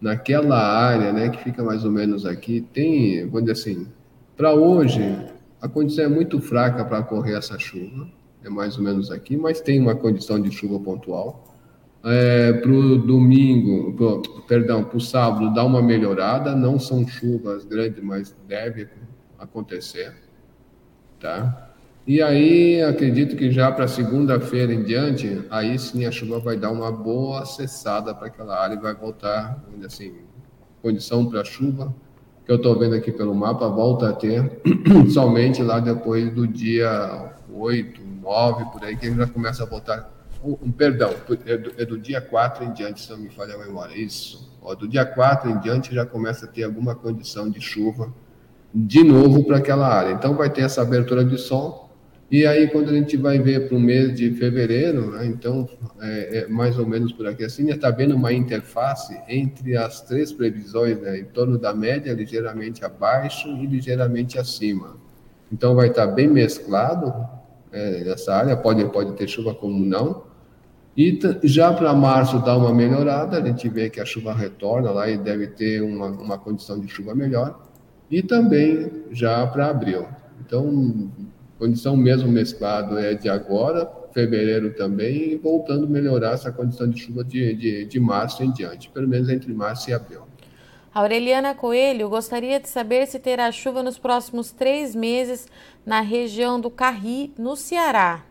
naquela 0.00 0.58
área, 0.58 1.12
né, 1.12 1.28
que 1.28 1.44
fica 1.44 1.62
mais 1.62 1.84
ou 1.84 1.92
menos 1.92 2.26
aqui, 2.26 2.60
tem, 2.72 3.24
vamos 3.26 3.42
dizer 3.42 3.52
assim, 3.52 3.86
para 4.36 4.52
hoje, 4.52 5.16
a 5.60 5.68
condição 5.68 6.06
é 6.06 6.08
muito 6.08 6.40
fraca 6.40 6.84
para 6.84 7.02
correr 7.04 7.34
essa 7.34 7.56
chuva, 7.56 8.08
é 8.42 8.48
mais 8.48 8.76
ou 8.76 8.82
menos 8.82 9.12
aqui, 9.12 9.36
mas 9.36 9.60
tem 9.60 9.78
uma 9.78 9.94
condição 9.94 10.40
de 10.40 10.50
chuva 10.50 10.80
pontual. 10.80 11.54
É, 12.02 12.54
para 12.54 12.70
o 12.70 12.98
domingo, 12.98 13.92
pro, 13.92 14.22
perdão, 14.48 14.82
para 14.82 14.96
o 14.96 15.00
sábado 15.00 15.54
dá 15.54 15.62
uma 15.62 15.82
melhorada, 15.82 16.56
não 16.56 16.80
são 16.80 17.06
chuvas 17.06 17.64
grandes, 17.64 18.02
mas 18.02 18.34
deve 18.48 18.88
acontecer, 19.38 20.14
tá? 21.20 21.69
E 22.06 22.22
aí, 22.22 22.82
acredito 22.82 23.36
que 23.36 23.50
já 23.50 23.70
para 23.70 23.86
segunda-feira 23.86 24.72
em 24.72 24.82
diante, 24.82 25.44
aí 25.50 25.78
sim 25.78 26.06
a 26.06 26.10
chuva 26.10 26.40
vai 26.40 26.56
dar 26.56 26.70
uma 26.70 26.90
boa 26.90 27.44
cessada 27.44 28.14
para 28.14 28.28
aquela 28.28 28.58
área 28.58 28.74
e 28.74 28.78
vai 28.78 28.94
voltar, 28.94 29.62
assim, 29.84 30.14
condição 30.82 31.26
para 31.26 31.44
chuva, 31.44 31.94
que 32.44 32.50
eu 32.50 32.56
estou 32.56 32.78
vendo 32.78 32.94
aqui 32.94 33.12
pelo 33.12 33.34
mapa, 33.34 33.68
volta 33.68 34.08
a 34.08 34.12
ter 34.14 34.60
somente 35.12 35.62
lá 35.62 35.78
depois 35.78 36.32
do 36.32 36.48
dia 36.48 37.34
8, 37.52 38.00
9, 38.22 38.64
por 38.72 38.82
aí, 38.82 38.96
que 38.96 39.14
já 39.14 39.26
começa 39.26 39.62
a 39.62 39.66
voltar. 39.66 40.10
Um, 40.42 40.72
perdão, 40.72 41.14
é 41.46 41.56
do, 41.58 41.72
é 41.76 41.84
do, 41.84 41.98
dia 41.98 42.20
4 42.20 42.64
em 42.64 42.72
diante, 42.72 43.02
se 43.02 43.10
não 43.10 43.18
me 43.18 43.28
falha 43.28 43.54
a 43.54 43.58
memória. 43.58 43.94
Isso. 43.94 44.50
Ó, 44.62 44.74
do 44.74 44.88
dia 44.88 45.04
4 45.04 45.50
em 45.50 45.58
diante 45.58 45.94
já 45.94 46.06
começa 46.06 46.46
a 46.46 46.48
ter 46.48 46.64
alguma 46.64 46.94
condição 46.94 47.50
de 47.50 47.60
chuva 47.60 48.10
de 48.74 49.04
novo 49.04 49.44
para 49.44 49.58
aquela 49.58 49.86
área. 49.86 50.12
Então 50.12 50.34
vai 50.34 50.48
ter 50.48 50.62
essa 50.62 50.80
abertura 50.80 51.22
de 51.22 51.36
sol 51.36 51.89
e 52.30 52.46
aí, 52.46 52.68
quando 52.68 52.90
a 52.90 52.92
gente 52.92 53.16
vai 53.16 53.40
ver 53.40 53.66
para 53.66 53.76
o 53.76 53.80
mês 53.80 54.14
de 54.14 54.30
fevereiro, 54.32 55.10
né, 55.10 55.26
então, 55.26 55.68
é, 56.00 56.38
é, 56.38 56.48
mais 56.48 56.78
ou 56.78 56.86
menos 56.86 57.12
por 57.12 57.26
aqui 57.26 57.44
assim, 57.44 57.68
está 57.70 57.90
vendo 57.90 58.14
uma 58.14 58.32
interface 58.32 59.20
entre 59.28 59.76
as 59.76 60.00
três 60.02 60.32
previsões, 60.32 61.00
né, 61.00 61.18
em 61.18 61.24
torno 61.24 61.58
da 61.58 61.74
média, 61.74 62.12
ligeiramente 62.12 62.84
abaixo 62.84 63.48
e 63.48 63.66
ligeiramente 63.66 64.38
acima. 64.38 64.96
Então, 65.52 65.74
vai 65.74 65.88
estar 65.88 66.06
tá 66.06 66.12
bem 66.12 66.28
mesclado 66.28 67.12
é, 67.72 68.08
essa 68.08 68.32
área, 68.32 68.56
pode, 68.56 68.84
pode 68.90 69.12
ter 69.14 69.26
chuva 69.26 69.52
como 69.52 69.84
não. 69.84 70.30
E 70.96 71.18
já 71.42 71.72
para 71.72 71.92
março 71.92 72.38
dá 72.44 72.56
uma 72.56 72.72
melhorada, 72.72 73.38
a 73.38 73.44
gente 73.44 73.68
vê 73.68 73.90
que 73.90 74.00
a 74.00 74.04
chuva 74.04 74.32
retorna 74.32 74.90
lá 74.90 75.08
e 75.08 75.18
deve 75.18 75.48
ter 75.48 75.82
uma, 75.82 76.06
uma 76.06 76.38
condição 76.38 76.78
de 76.78 76.86
chuva 76.86 77.12
melhor. 77.12 77.60
E 78.08 78.22
também 78.22 79.04
já 79.10 79.44
para 79.46 79.68
abril. 79.68 80.06
Então, 80.40 81.10
Condição 81.60 81.94
mesmo 81.94 82.32
mesclado 82.32 82.98
é 82.98 83.12
de 83.12 83.28
agora, 83.28 83.86
fevereiro 84.14 84.72
também, 84.72 85.32
e 85.32 85.36
voltando 85.36 85.84
a 85.84 85.88
melhorar 85.90 86.32
essa 86.32 86.50
condição 86.50 86.88
de 86.88 86.98
chuva 87.02 87.22
de, 87.22 87.52
de, 87.54 87.84
de 87.84 88.00
março 88.00 88.42
em 88.42 88.50
diante, 88.50 88.88
pelo 88.88 89.06
menos 89.06 89.28
entre 89.28 89.52
março 89.52 89.90
e 89.90 89.92
abril. 89.92 90.22
Aureliana 90.94 91.54
Coelho 91.54 92.08
gostaria 92.08 92.58
de 92.58 92.66
saber 92.66 93.06
se 93.06 93.18
terá 93.18 93.52
chuva 93.52 93.82
nos 93.82 93.98
próximos 93.98 94.50
três 94.50 94.94
meses 94.94 95.46
na 95.84 96.00
região 96.00 96.58
do 96.58 96.70
Carri, 96.70 97.34
no 97.36 97.54
Ceará. 97.54 98.24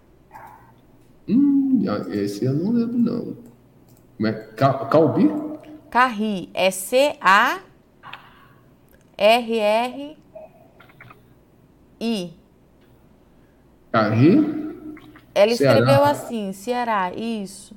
Hum, 1.29 1.83
esse 2.09 2.45
eu 2.45 2.53
não 2.53 2.71
lembro, 2.71 2.97
não. 2.97 3.37
Como 4.17 4.27
é? 4.27 4.33
Calbi? 4.89 5.29
Carri. 5.91 6.49
É 6.51 6.71
C-A-R-R-I. 6.71 7.59
Carri? 13.91 14.59
Ela 15.33 15.51
escreveu 15.51 15.85
Ceará. 15.85 16.09
assim, 16.09 16.53
Ceará, 16.53 17.13
isso. 17.15 17.75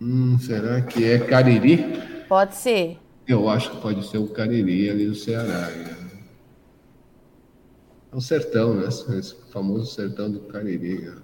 Hum, 0.00 0.38
será 0.38 0.82
que 0.82 1.04
é 1.04 1.18
Cariri? 1.18 2.02
Pode 2.28 2.54
ser. 2.56 2.98
Eu 3.26 3.48
acho 3.48 3.70
que 3.70 3.76
pode 3.78 4.06
ser 4.06 4.18
o 4.18 4.28
Cariri 4.28 4.90
ali 4.90 5.06
do 5.06 5.14
Ceará. 5.14 5.70
Né? 5.70 5.96
É 8.12 8.16
o 8.16 8.20
sertão, 8.20 8.74
né? 8.74 8.86
Esse 8.88 9.34
famoso 9.50 9.86
sertão 9.86 10.30
do 10.30 10.40
Cariri. 10.40 11.02
Né? 11.02 11.16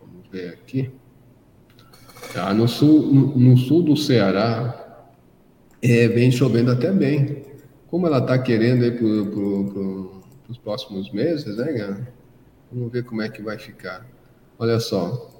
Vamos 0.00 0.28
ver 0.30 0.50
aqui. 0.50 0.90
Ah, 2.36 2.54
no, 2.54 2.68
sul, 2.68 3.12
no, 3.12 3.36
no 3.36 3.56
sul 3.56 3.82
do 3.82 3.96
Ceará, 3.96 5.04
é, 5.82 6.08
vem 6.08 6.30
chovendo 6.30 6.70
até 6.70 6.92
bem. 6.92 7.42
Como 7.88 8.06
ela 8.06 8.18
está 8.18 8.38
querendo 8.38 8.84
ir 8.84 8.96
para 8.98 10.11
os 10.52 10.58
próximos 10.58 11.10
meses, 11.10 11.56
né? 11.56 12.06
Vamos 12.70 12.92
ver 12.92 13.04
como 13.04 13.22
é 13.22 13.28
que 13.28 13.42
vai 13.42 13.58
ficar. 13.58 14.06
Olha 14.58 14.78
só, 14.78 15.30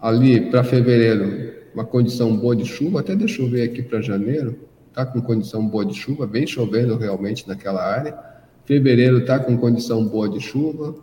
ali 0.00 0.50
para 0.50 0.62
fevereiro, 0.62 1.54
uma 1.74 1.84
condição 1.84 2.36
boa 2.36 2.54
de 2.54 2.64
chuva, 2.64 3.00
até 3.00 3.14
deixa 3.14 3.40
eu 3.40 3.48
ver 3.48 3.62
aqui 3.62 3.82
para 3.82 4.00
janeiro, 4.00 4.58
tá 4.92 5.06
com 5.06 5.20
condição 5.20 5.66
boa 5.66 5.84
de 5.84 5.94
chuva, 5.94 6.26
bem 6.26 6.46
chovendo 6.46 6.96
realmente 6.96 7.48
naquela 7.48 7.82
área. 7.82 8.18
Fevereiro 8.64 9.24
tá 9.24 9.38
com 9.38 9.56
condição 9.56 10.04
boa 10.04 10.28
de 10.28 10.40
chuva, 10.40 10.96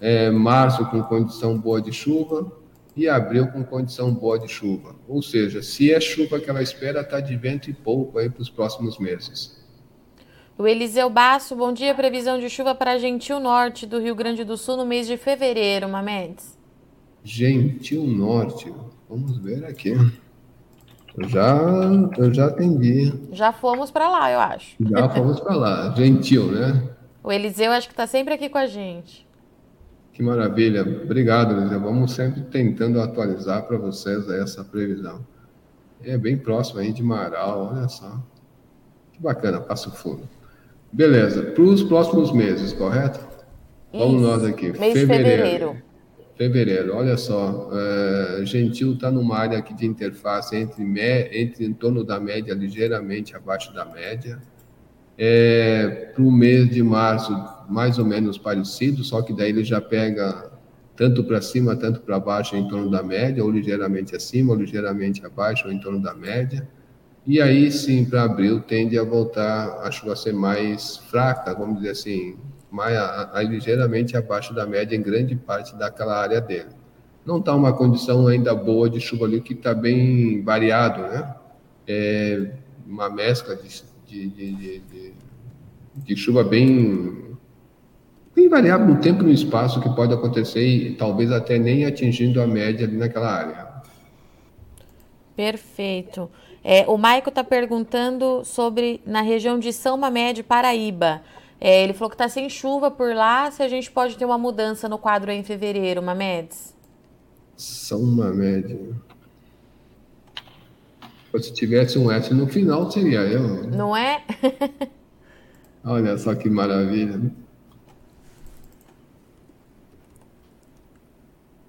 é, 0.00 0.30
março 0.30 0.84
com 0.86 1.02
condição 1.02 1.56
boa 1.58 1.80
de 1.80 1.92
chuva 1.92 2.50
e 2.96 3.08
abril 3.08 3.46
com 3.48 3.62
condição 3.62 4.12
boa 4.12 4.38
de 4.38 4.48
chuva. 4.48 4.96
Ou 5.06 5.22
seja, 5.22 5.62
se 5.62 5.92
é 5.92 6.00
chuva 6.00 6.40
que 6.40 6.48
ela 6.48 6.62
espera, 6.62 7.04
tá 7.04 7.20
de 7.20 7.36
vento 7.36 7.68
e 7.68 7.74
pouco 7.74 8.18
aí 8.18 8.30
para 8.30 8.42
os 8.42 8.50
próximos 8.50 8.98
meses. 8.98 9.55
O 10.58 10.66
Eliseu 10.66 11.10
Basso, 11.10 11.54
bom 11.54 11.70
dia. 11.70 11.94
Previsão 11.94 12.38
de 12.38 12.48
chuva 12.48 12.74
para 12.74 12.96
Gentil 12.96 13.38
Norte 13.38 13.86
do 13.86 14.00
Rio 14.00 14.14
Grande 14.14 14.42
do 14.42 14.56
Sul 14.56 14.78
no 14.78 14.86
mês 14.86 15.06
de 15.06 15.18
fevereiro, 15.18 15.86
Mamedes. 15.86 16.58
Gentil 17.22 18.06
Norte, 18.06 18.72
vamos 19.06 19.36
ver 19.36 19.66
aqui. 19.66 19.92
Eu 21.14 21.28
já, 21.28 21.58
eu 22.16 22.32
já 22.32 22.46
atendi. 22.46 23.12
Já 23.32 23.52
fomos 23.52 23.90
para 23.90 24.08
lá, 24.08 24.30
eu 24.30 24.40
acho. 24.40 24.76
Já 24.80 25.08
fomos 25.12 25.40
para 25.40 25.54
lá. 25.54 25.94
Gentil, 25.94 26.50
né? 26.50 26.88
O 27.22 27.30
Eliseu 27.30 27.70
acho 27.72 27.88
que 27.88 27.92
está 27.92 28.06
sempre 28.06 28.32
aqui 28.32 28.48
com 28.48 28.56
a 28.56 28.66
gente. 28.66 29.26
Que 30.14 30.22
maravilha. 30.22 30.80
Obrigado, 30.80 31.52
Eliseu. 31.54 31.80
Vamos 31.80 32.12
sempre 32.12 32.40
tentando 32.40 32.98
atualizar 32.98 33.64
para 33.66 33.76
vocês 33.76 34.26
essa 34.30 34.64
previsão. 34.64 35.20
É 36.02 36.16
bem 36.16 36.38
próximo 36.38 36.80
aí 36.80 36.94
de 36.94 37.02
Marau, 37.02 37.74
olha 37.74 37.88
só. 37.90 38.18
Que 39.12 39.20
bacana, 39.20 39.60
Passo 39.60 39.90
Fundo. 39.90 40.26
Beleza, 40.92 41.42
para 41.42 41.62
os 41.62 41.82
próximos 41.82 42.32
meses, 42.32 42.72
correto? 42.72 43.18
Isso. 43.92 44.04
Vamos 44.04 44.22
nós 44.22 44.44
aqui. 44.44 44.70
Mês 44.78 44.92
fevereiro. 44.92 45.06
fevereiro. 45.06 45.76
Fevereiro, 46.36 46.94
olha 46.94 47.16
só, 47.16 47.70
é, 47.72 48.44
Gentil 48.44 48.92
está 48.92 49.10
numa 49.10 49.38
área 49.38 49.58
aqui 49.58 49.72
de 49.72 49.86
interface 49.86 50.54
entre, 50.54 50.84
me, 50.84 51.22
entre 51.32 51.64
em 51.64 51.72
torno 51.72 52.04
da 52.04 52.20
média, 52.20 52.52
ligeiramente 52.52 53.34
abaixo 53.34 53.72
da 53.72 53.86
média. 53.86 54.38
É, 55.16 56.10
para 56.14 56.22
o 56.22 56.30
mês 56.30 56.68
de 56.68 56.82
março, 56.82 57.32
mais 57.70 57.98
ou 57.98 58.04
menos 58.04 58.36
parecido, 58.36 59.02
só 59.02 59.22
que 59.22 59.32
daí 59.32 59.48
ele 59.48 59.64
já 59.64 59.80
pega 59.80 60.50
tanto 60.94 61.24
para 61.24 61.40
cima, 61.40 61.74
tanto 61.74 62.00
para 62.00 62.20
baixo, 62.20 62.54
em 62.54 62.68
torno 62.68 62.90
da 62.90 63.02
média, 63.02 63.42
ou 63.42 63.50
ligeiramente 63.50 64.14
acima, 64.14 64.52
ou 64.52 64.58
ligeiramente 64.58 65.24
abaixo, 65.24 65.66
ou 65.66 65.72
em 65.72 65.78
torno 65.78 66.02
da 66.02 66.12
média. 66.12 66.68
E 67.26 67.42
aí 67.42 67.72
sim, 67.72 68.04
para 68.04 68.22
abril, 68.22 68.60
tende 68.60 68.96
a 68.96 69.02
voltar 69.02 69.80
a 69.82 69.90
chuva 69.90 70.14
ser 70.14 70.32
mais 70.32 70.96
fraca, 70.96 71.52
vamos 71.52 71.78
dizer 71.78 71.90
assim, 71.90 72.36
mais, 72.70 72.96
a, 72.96 73.30
a, 73.34 73.42
ligeiramente 73.42 74.16
abaixo 74.16 74.54
da 74.54 74.64
média 74.64 74.94
em 74.94 75.02
grande 75.02 75.34
parte 75.34 75.74
daquela 75.74 76.16
área 76.16 76.40
dele. 76.40 76.68
Não 77.24 77.38
está 77.38 77.52
uma 77.52 77.72
condição 77.72 78.28
ainda 78.28 78.54
boa 78.54 78.88
de 78.88 79.00
chuva 79.00 79.24
ali, 79.24 79.40
que 79.40 79.54
está 79.54 79.74
bem 79.74 80.40
variado, 80.42 81.02
né? 81.02 81.34
É 81.88 82.52
uma 82.86 83.10
mescla 83.10 83.56
de, 83.56 83.82
de, 84.06 84.28
de, 84.28 84.78
de, 84.78 85.12
de 85.96 86.16
chuva 86.16 86.44
bem, 86.44 87.36
bem 88.36 88.48
variável 88.48 88.86
no 88.86 89.00
tempo 89.00 89.24
e 89.24 89.26
no 89.26 89.32
espaço 89.32 89.80
que 89.80 89.88
pode 89.96 90.14
acontecer 90.14 90.64
e 90.64 90.94
talvez 90.94 91.32
até 91.32 91.58
nem 91.58 91.84
atingindo 91.84 92.40
a 92.40 92.46
média 92.46 92.86
ali 92.86 92.96
naquela 92.96 93.32
área. 93.32 93.66
Perfeito. 95.34 96.30
É, 96.68 96.84
o 96.88 96.98
Maico 96.98 97.28
está 97.28 97.44
perguntando 97.44 98.44
sobre 98.44 99.00
na 99.06 99.20
região 99.20 99.56
de 99.56 99.72
São 99.72 99.96
Mamede, 99.96 100.42
Paraíba. 100.42 101.22
É, 101.60 101.84
ele 101.84 101.92
falou 101.92 102.10
que 102.10 102.16
está 102.16 102.28
sem 102.28 102.50
chuva 102.50 102.90
por 102.90 103.14
lá, 103.14 103.48
se 103.52 103.62
a 103.62 103.68
gente 103.68 103.88
pode 103.88 104.16
ter 104.16 104.24
uma 104.24 104.36
mudança 104.36 104.88
no 104.88 104.98
quadro 104.98 105.30
em 105.30 105.44
fevereiro, 105.44 106.02
Mamedes. 106.02 106.74
São 107.56 108.02
Mamed. 108.02 108.96
Se 111.40 111.52
tivesse 111.52 112.00
um 112.00 112.10
S 112.10 112.34
no 112.34 112.48
final, 112.48 112.90
seria 112.90 113.20
eu. 113.20 113.70
Não 113.70 113.96
é? 113.96 114.24
Olha 115.86 116.18
só 116.18 116.34
que 116.34 116.50
maravilha. 116.50 117.30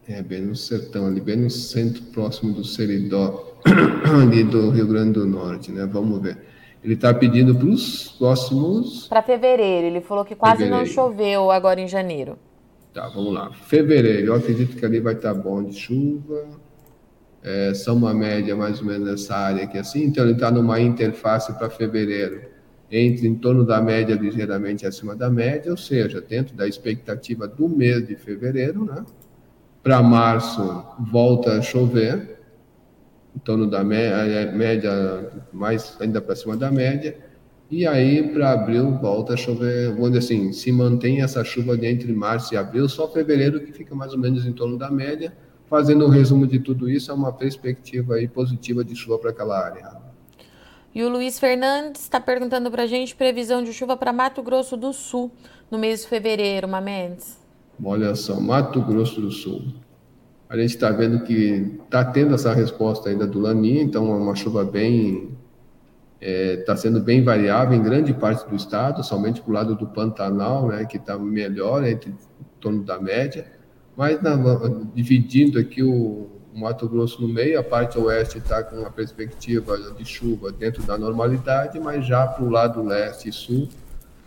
É, 0.07 0.23
bem 0.23 0.41
no 0.41 0.55
sertão, 0.55 1.05
ali, 1.05 1.21
bem 1.21 1.35
no 1.35 1.51
centro, 1.51 2.01
próximo 2.05 2.51
do 2.51 2.63
Seridó, 2.63 3.46
ali 4.21 4.43
do 4.43 4.69
Rio 4.69 4.87
Grande 4.87 5.13
do 5.13 5.25
Norte, 5.25 5.71
né? 5.71 5.85
Vamos 5.85 6.21
ver. 6.21 6.37
Ele 6.83 6.93
está 6.93 7.13
pedindo 7.13 7.55
para 7.55 7.67
os 7.67 8.09
próximos. 8.17 9.07
Para 9.07 9.21
fevereiro. 9.21 9.87
Ele 9.87 10.01
falou 10.01 10.23
que 10.23 10.35
quase 10.35 10.63
fevereiro. 10.63 10.85
não 10.85 10.93
choveu 10.93 11.51
agora 11.51 11.81
em 11.81 11.87
janeiro. 11.87 12.37
Tá, 12.93 13.07
vamos 13.09 13.33
lá. 13.33 13.51
Fevereiro, 13.51 14.27
eu 14.27 14.35
acredito 14.35 14.75
que 14.75 14.85
ali 14.85 14.99
vai 14.99 15.13
estar 15.13 15.33
tá 15.33 15.39
bom 15.39 15.63
de 15.63 15.75
chuva. 15.75 16.47
É, 17.43 17.73
são 17.73 17.95
uma 17.95 18.13
média 18.13 18.55
mais 18.55 18.79
ou 18.79 18.87
menos 18.87 19.07
nessa 19.07 19.35
área 19.35 19.63
aqui 19.63 19.77
assim. 19.77 20.03
Então 20.03 20.23
ele 20.23 20.33
está 20.33 20.49
numa 20.51 20.79
interface 20.79 21.53
para 21.57 21.69
fevereiro 21.69 22.41
entre 22.89 23.27
em 23.27 23.35
torno 23.35 23.65
da 23.65 23.81
média, 23.81 24.15
ligeiramente 24.15 24.85
acima 24.85 25.15
da 25.15 25.29
média, 25.29 25.69
ou 25.69 25.77
seja, 25.77 26.21
dentro 26.21 26.55
da 26.55 26.67
expectativa 26.67 27.47
do 27.47 27.67
mês 27.67 28.07
de 28.07 28.15
fevereiro, 28.15 28.85
né? 28.85 29.03
Para 29.83 30.01
março 30.01 30.85
volta 30.99 31.57
a 31.57 31.61
chover 31.61 32.36
em 33.37 33.39
torno 33.39 33.67
da 33.67 33.83
média, 33.83 34.51
média 34.51 35.31
mais 35.53 35.95
ainda 36.01 36.19
para 36.19 36.35
cima 36.35 36.57
da 36.57 36.71
média, 36.71 37.15
e 37.69 37.85
aí 37.85 38.33
para 38.33 38.51
abril 38.51 38.97
volta 38.97 39.33
a 39.33 39.37
chover, 39.37 39.93
dizer 39.93 40.17
assim, 40.17 40.51
se 40.51 40.71
mantém 40.71 41.21
essa 41.21 41.43
chuva 41.43 41.77
de 41.77 41.85
entre 41.85 42.11
março 42.13 42.55
e 42.55 42.57
abril, 42.57 42.89
só 42.89 43.07
fevereiro 43.07 43.59
que 43.59 43.71
fica 43.71 43.93
mais 43.93 44.13
ou 44.13 44.19
menos 44.19 44.43
em 44.45 44.51
torno 44.51 44.75
da 44.77 44.89
média. 44.89 45.31
Fazendo 45.69 46.05
um 46.05 46.09
resumo 46.09 46.47
de 46.47 46.59
tudo 46.59 46.89
isso, 46.89 47.11
é 47.11 47.13
uma 47.13 47.31
perspectiva 47.31 48.15
aí 48.15 48.27
positiva 48.27 48.83
de 48.83 48.95
chuva 48.95 49.19
para 49.19 49.31
aquela 49.31 49.63
área. 49.63 49.97
E 50.95 51.03
o 51.03 51.09
Luiz 51.09 51.37
Fernandes 51.37 52.03
está 52.03 52.19
perguntando 52.19 52.71
para 52.71 52.83
a 52.83 52.87
gente 52.87 53.15
previsão 53.15 53.61
de 53.61 53.71
chuva 53.73 53.95
para 53.95 54.11
Mato 54.13 54.41
Grosso 54.41 54.75
do 54.77 54.93
Sul 54.93 55.29
no 55.69 55.77
mês 55.77 56.01
de 56.01 56.07
fevereiro, 56.07 56.67
Mamedes. 56.67 57.37
Olha 57.83 58.15
só, 58.15 58.39
Mato 58.39 58.81
Grosso 58.81 59.21
do 59.21 59.29
Sul 59.29 59.61
a 60.49 60.55
gente 60.55 60.69
está 60.69 60.89
vendo 60.91 61.23
que 61.23 61.77
está 61.83 62.05
tendo 62.05 62.35
essa 62.35 62.53
resposta 62.53 63.09
ainda 63.09 63.27
do 63.27 63.39
Laninha, 63.39 63.81
então 63.81 64.11
é 64.11 64.15
uma 64.15 64.35
chuva 64.35 64.63
bem 64.63 65.35
está 66.19 66.73
é, 66.73 66.75
sendo 66.75 66.99
bem 66.99 67.23
variável 67.23 67.77
em 67.77 67.83
grande 67.83 68.11
parte 68.11 68.49
do 68.49 68.55
estado, 68.55 69.03
somente 69.03 69.39
para 69.39 69.51
o 69.51 69.53
lado 69.53 69.75
do 69.75 69.85
Pantanal, 69.85 70.67
né, 70.67 70.83
que 70.85 70.97
está 70.97 71.17
melhor, 71.17 71.85
entre 71.85 72.09
em 72.09 72.15
torno 72.59 72.83
da 72.83 72.99
média, 72.99 73.45
mas 73.95 74.21
na, 74.21 74.35
dividindo 74.95 75.59
aqui 75.59 75.83
o, 75.83 76.27
o, 76.53 76.59
Mato 76.59 76.89
Grosso 76.89 77.21
no 77.21 77.27
meio, 77.27 77.59
a 77.59 77.63
parte 77.63 77.99
oeste 77.99 78.39
está 78.39 78.63
com 78.63 78.77
uma 78.77 78.89
perspectiva 78.89 79.77
de 79.91 80.03
chuva 80.03 80.51
dentro 80.51 80.81
da 80.83 80.97
normalidade, 80.97 81.79
mas 81.79 82.05
já 82.05 82.25
para 82.25 82.43
o 82.43 82.49
lado 82.49 82.83
leste 82.83 83.29
e 83.29 83.31
sul 83.31 83.69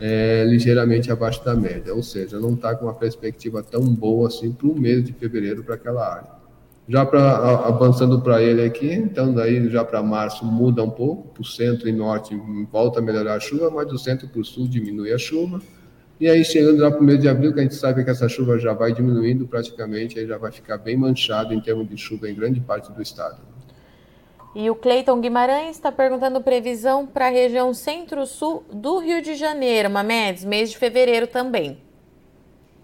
é, 0.00 0.44
ligeiramente 0.44 1.12
abaixo 1.12 1.44
da 1.44 1.54
média, 1.54 1.94
ou 1.94 2.02
seja, 2.02 2.40
não 2.40 2.54
está 2.54 2.74
com 2.74 2.86
uma 2.86 2.94
perspectiva 2.94 3.62
tão 3.62 3.82
boa 3.82 4.28
assim 4.28 4.50
para 4.50 4.66
o 4.66 4.74
mês 4.74 5.04
de 5.04 5.12
fevereiro 5.12 5.62
para 5.62 5.74
aquela 5.74 6.14
área. 6.14 6.40
Já 6.88 7.04
para 7.06 7.66
avançando 7.68 8.20
para 8.20 8.42
ele 8.42 8.64
aqui, 8.64 8.90
então 8.92 9.32
daí 9.32 9.68
já 9.68 9.84
para 9.84 10.02
março 10.02 10.44
muda 10.44 10.82
um 10.82 10.90
pouco, 10.90 11.28
para 11.28 11.42
o 11.42 11.44
centro 11.44 11.88
e 11.88 11.92
norte 11.92 12.34
volta 12.72 12.98
a 12.98 13.02
melhorar 13.02 13.34
a 13.34 13.40
chuva, 13.40 13.70
mas 13.70 13.86
do 13.86 13.98
centro 13.98 14.26
para 14.26 14.40
o 14.40 14.44
sul 14.44 14.66
diminui 14.66 15.12
a 15.12 15.18
chuva. 15.18 15.60
E 16.18 16.28
aí 16.28 16.44
chegando 16.44 16.82
lá 16.82 16.90
para 16.90 17.00
o 17.00 17.04
mês 17.04 17.20
de 17.20 17.28
abril, 17.28 17.52
que 17.52 17.60
a 17.60 17.62
gente 17.62 17.74
sabe 17.74 18.02
que 18.02 18.10
essa 18.10 18.28
chuva 18.28 18.58
já 18.58 18.72
vai 18.72 18.92
diminuindo 18.92 19.46
praticamente, 19.46 20.18
aí 20.18 20.26
já 20.26 20.36
vai 20.36 20.50
ficar 20.50 20.78
bem 20.78 20.96
manchado 20.96 21.54
em 21.54 21.60
termos 21.60 21.88
de 21.88 21.96
chuva 21.96 22.28
em 22.28 22.34
grande 22.34 22.60
parte 22.60 22.90
do 22.90 23.00
estado. 23.00 23.40
E 24.54 24.68
o 24.68 24.74
Cleiton 24.74 25.20
Guimarães 25.20 25.76
está 25.76 25.92
perguntando 25.92 26.40
previsão 26.40 27.06
para 27.06 27.26
a 27.26 27.30
região 27.30 27.72
centro-sul 27.72 28.64
do 28.72 28.98
Rio 28.98 29.22
de 29.22 29.36
Janeiro, 29.36 29.88
Mamedes, 29.88 30.44
mês 30.44 30.70
de 30.70 30.78
fevereiro 30.78 31.28
também. 31.28 31.78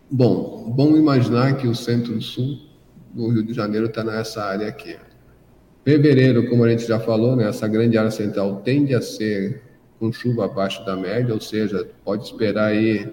Bom, 0.08 0.72
vamos 0.76 0.96
imaginar 0.96 1.56
que 1.56 1.66
o 1.66 1.74
centro-sul 1.74 2.58
do 3.12 3.28
Rio 3.30 3.42
de 3.42 3.52
Janeiro 3.52 3.86
está 3.86 4.04
nessa 4.04 4.44
área 4.44 4.68
aqui. 4.68 4.96
Fevereiro, 5.84 6.48
como 6.48 6.62
a 6.62 6.70
gente 6.70 6.86
já 6.86 7.00
falou, 7.00 7.34
né, 7.34 7.48
essa 7.48 7.66
grande 7.66 7.98
área 7.98 8.12
central 8.12 8.60
tende 8.64 8.94
a 8.94 9.02
ser 9.02 9.62
com 9.98 10.12
chuva 10.12 10.44
abaixo 10.44 10.84
da 10.84 10.94
média, 10.94 11.34
ou 11.34 11.40
seja, 11.40 11.88
pode 12.04 12.24
esperar 12.24 12.66
aí 12.66 13.12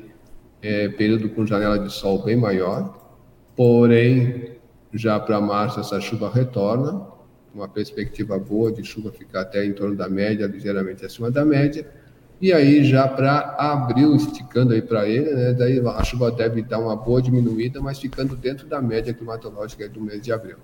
é, 0.61 0.89
período 0.89 1.29
com 1.29 1.43
janela 1.45 1.79
de 1.79 1.91
sol 1.91 2.21
bem 2.23 2.35
maior. 2.35 2.99
Porém, 3.55 4.57
já 4.93 5.19
para 5.19 5.41
março 5.41 5.79
essa 5.79 5.99
chuva 5.99 6.29
retorna 6.31 7.12
uma 7.53 7.67
perspectiva 7.67 8.37
boa 8.39 8.71
de 8.71 8.83
chuva 8.83 9.11
ficar 9.11 9.41
até 9.41 9.63
em 9.63 9.73
torno 9.73 9.95
da 9.95 10.09
média, 10.09 10.47
ligeiramente 10.47 11.05
acima 11.05 11.29
da 11.29 11.45
média. 11.45 11.87
E 12.41 12.51
aí 12.51 12.83
já 12.83 13.07
para 13.07 13.55
abril, 13.57 14.15
esticando 14.15 14.73
aí 14.73 14.81
para 14.81 15.07
ele, 15.07 15.31
né, 15.33 15.53
daí 15.53 15.79
a 15.79 16.03
chuva 16.03 16.31
deve 16.31 16.61
dar 16.61 16.79
uma 16.79 16.95
boa 16.95 17.21
diminuída, 17.21 17.79
mas 17.79 17.99
ficando 17.99 18.35
dentro 18.35 18.67
da 18.67 18.81
média 18.81 19.13
climatológica 19.13 19.87
do 19.87 20.01
mês 20.01 20.21
de 20.21 20.33
abril. 20.33 20.57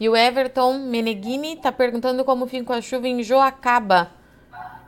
E 0.00 0.08
o 0.08 0.16
Everton 0.16 0.78
Meneghini 0.88 1.54
está 1.54 1.70
perguntando 1.70 2.24
como 2.24 2.46
fica 2.46 2.74
a 2.74 2.80
chuva 2.80 3.06
em 3.06 3.22
Joacaba, 3.22 4.10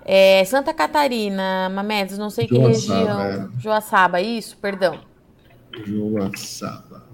é, 0.04 0.44
Santa 0.44 0.72
Catarina, 0.74 1.68
Mamedes, 1.68 2.18
não 2.18 2.30
sei 2.30 2.46
que 2.46 2.56
Joaçaba, 2.56 2.98
região. 2.98 3.20
É. 3.20 3.48
Joaçaba, 3.60 4.20
isso, 4.20 4.56
perdão. 4.56 5.00
Joaçaba. 5.84 7.05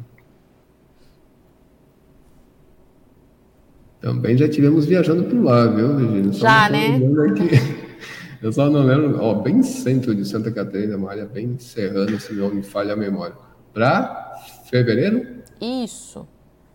Também 4.02 4.36
já 4.36 4.48
tivemos 4.48 4.84
viajando 4.84 5.22
por 5.22 5.40
lá, 5.40 5.64
viu, 5.68 5.96
Virginia? 5.96 6.32
Já, 6.32 6.68
né? 6.68 6.98
Eu 8.42 8.52
só 8.52 8.68
não 8.68 8.84
lembro, 8.84 9.22
ó, 9.22 9.34
bem 9.34 9.62
centro 9.62 10.12
de 10.12 10.24
Santa 10.24 10.50
Catarina, 10.50 10.96
uma 10.96 11.12
área 11.12 11.24
bem 11.24 11.56
serrana, 11.60 12.18
se 12.18 12.32
não 12.34 12.52
me 12.52 12.64
falha 12.64 12.94
a 12.94 12.96
memória. 12.96 13.36
Para 13.72 14.34
fevereiro? 14.68 15.24
Isso. 15.60 16.26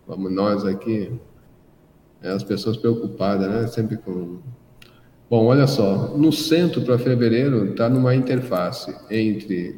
Vamos 0.08 0.32
nós 0.32 0.66
aqui. 0.66 1.12
É, 2.24 2.30
as 2.30 2.44
pessoas 2.44 2.78
preocupadas, 2.78 3.50
né? 3.50 3.68
Sempre 3.68 3.98
com. 3.98 4.40
Bom, 5.30 5.48
olha 5.48 5.68
só, 5.68 6.16
no 6.16 6.32
centro 6.32 6.82
para 6.84 6.98
fevereiro 6.98 7.72
está 7.72 7.90
numa 7.90 8.16
interface 8.16 8.96
entre 9.12 9.78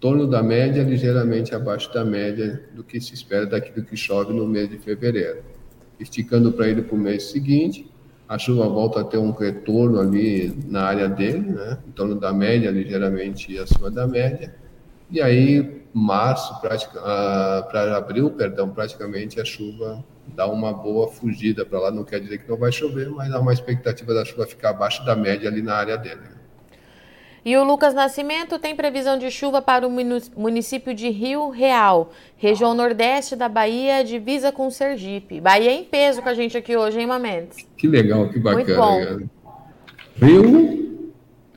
torno 0.00 0.26
da 0.26 0.42
média, 0.42 0.82
ligeiramente 0.82 1.54
abaixo 1.54 1.94
da 1.94 2.04
média 2.04 2.68
do 2.74 2.82
que 2.82 3.00
se 3.00 3.14
espera 3.14 3.46
daquilo 3.46 3.86
que 3.86 3.96
chove 3.96 4.32
no 4.32 4.48
mês 4.48 4.68
de 4.68 4.78
fevereiro 4.78 5.59
esticando 6.00 6.52
para 6.52 6.68
ele 6.68 6.82
para 6.82 6.96
o 6.96 6.98
mês 6.98 7.24
seguinte. 7.24 7.88
A 8.28 8.38
chuva 8.38 8.68
volta 8.68 9.00
a 9.00 9.04
ter 9.04 9.18
um 9.18 9.32
retorno 9.32 10.00
ali 10.00 10.56
na 10.66 10.84
área 10.84 11.08
dele, 11.08 11.50
né? 11.50 11.78
em 11.86 11.90
torno 11.90 12.14
da 12.14 12.32
média, 12.32 12.70
ligeiramente 12.70 13.58
acima 13.58 13.90
da 13.90 14.06
média. 14.06 14.54
E 15.10 15.20
aí, 15.20 15.82
março, 15.92 16.60
para 16.60 17.96
abril, 17.96 18.30
perdão, 18.30 18.70
praticamente 18.70 19.40
a 19.40 19.44
chuva 19.44 20.04
dá 20.34 20.46
uma 20.46 20.72
boa 20.72 21.08
fugida 21.08 21.66
para 21.66 21.80
lá. 21.80 21.90
Não 21.90 22.04
quer 22.04 22.20
dizer 22.20 22.38
que 22.38 22.48
não 22.48 22.56
vai 22.56 22.70
chover, 22.70 23.10
mas 23.10 23.32
há 23.32 23.40
uma 23.40 23.52
expectativa 23.52 24.14
da 24.14 24.24
chuva 24.24 24.46
ficar 24.46 24.70
abaixo 24.70 25.04
da 25.04 25.16
média 25.16 25.48
ali 25.48 25.60
na 25.60 25.74
área 25.74 25.96
dele. 25.96 26.39
E 27.44 27.56
o 27.56 27.64
Lucas 27.64 27.94
Nascimento 27.94 28.58
tem 28.58 28.76
previsão 28.76 29.18
de 29.18 29.30
chuva 29.30 29.62
para 29.62 29.86
o 29.86 29.90
município 29.90 30.94
de 30.94 31.08
Rio 31.08 31.48
Real, 31.48 32.12
região 32.36 32.74
nordeste 32.74 33.34
da 33.34 33.48
Bahia, 33.48 34.04
divisa 34.04 34.52
com 34.52 34.70
Sergipe. 34.70 35.40
Bahia 35.40 35.72
em 35.72 35.84
peso 35.84 36.20
com 36.22 36.28
a 36.28 36.34
gente 36.34 36.56
aqui 36.56 36.76
hoje, 36.76 37.00
hein, 37.00 37.06
Mamedes? 37.06 37.66
Que 37.76 37.88
legal, 37.88 38.28
que 38.28 38.38
bacana. 38.38 39.22
Rio 40.16 41.12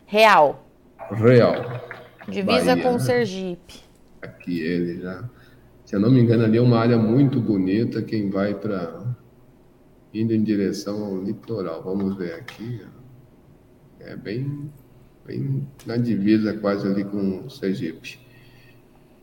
Real. 0.06 0.64
Real. 1.12 1.82
Divisa 2.28 2.76
Bahia. 2.76 2.84
com 2.84 3.00
Sergipe. 3.00 3.82
Aqui 4.22 4.62
ele 4.62 5.02
já. 5.02 5.30
Se 5.86 5.96
eu 5.96 6.00
não 6.00 6.10
me 6.10 6.22
engano, 6.22 6.46
ali 6.46 6.58
é 6.58 6.62
uma 6.62 6.80
área 6.80 6.98
muito 6.98 7.42
bonita. 7.42 8.02
Quem 8.02 8.30
vai 8.30 8.54
para. 8.54 9.04
indo 10.14 10.34
em 10.34 10.42
direção 10.42 11.04
ao 11.04 11.22
litoral. 11.22 11.84
Vamos 11.84 12.16
ver 12.16 12.36
aqui. 12.36 12.82
É 14.00 14.16
bem 14.16 14.72
bem 15.26 15.68
na 15.86 15.98
divisa 15.98 16.54
quase 16.54 16.88
ali 16.88 17.04
com 17.04 17.46
o 17.46 17.50
Sergipe. 17.50 18.20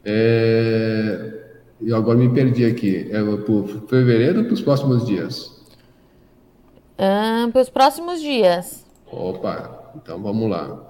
É, 0.04 1.40
eu 1.80 1.96
agora 1.96 2.18
me 2.18 2.32
perdi 2.32 2.64
aqui. 2.64 3.08
É 3.10 3.22
para 3.22 3.86
fevereiro 3.88 4.40
ou 4.40 4.44
para 4.46 4.54
os 4.54 4.60
próximos 4.60 5.06
dias? 5.06 5.58
para 7.52 7.62
os 7.62 7.70
próximos 7.70 8.20
dias. 8.20 8.84
Opa, 9.10 9.92
então 9.96 10.22
vamos 10.22 10.50
lá. 10.50 10.86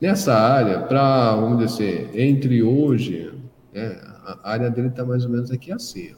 Nessa 0.00 0.34
área, 0.34 0.80
para, 0.80 1.36
vamos 1.36 1.64
dizer 1.64 2.10
entre 2.18 2.62
hoje, 2.62 3.32
né, 3.72 3.96
a 4.42 4.50
área 4.50 4.70
dele 4.70 4.88
está 4.88 5.04
mais 5.04 5.24
ou 5.24 5.30
menos 5.30 5.50
aqui 5.50 5.72
assim. 5.72 6.14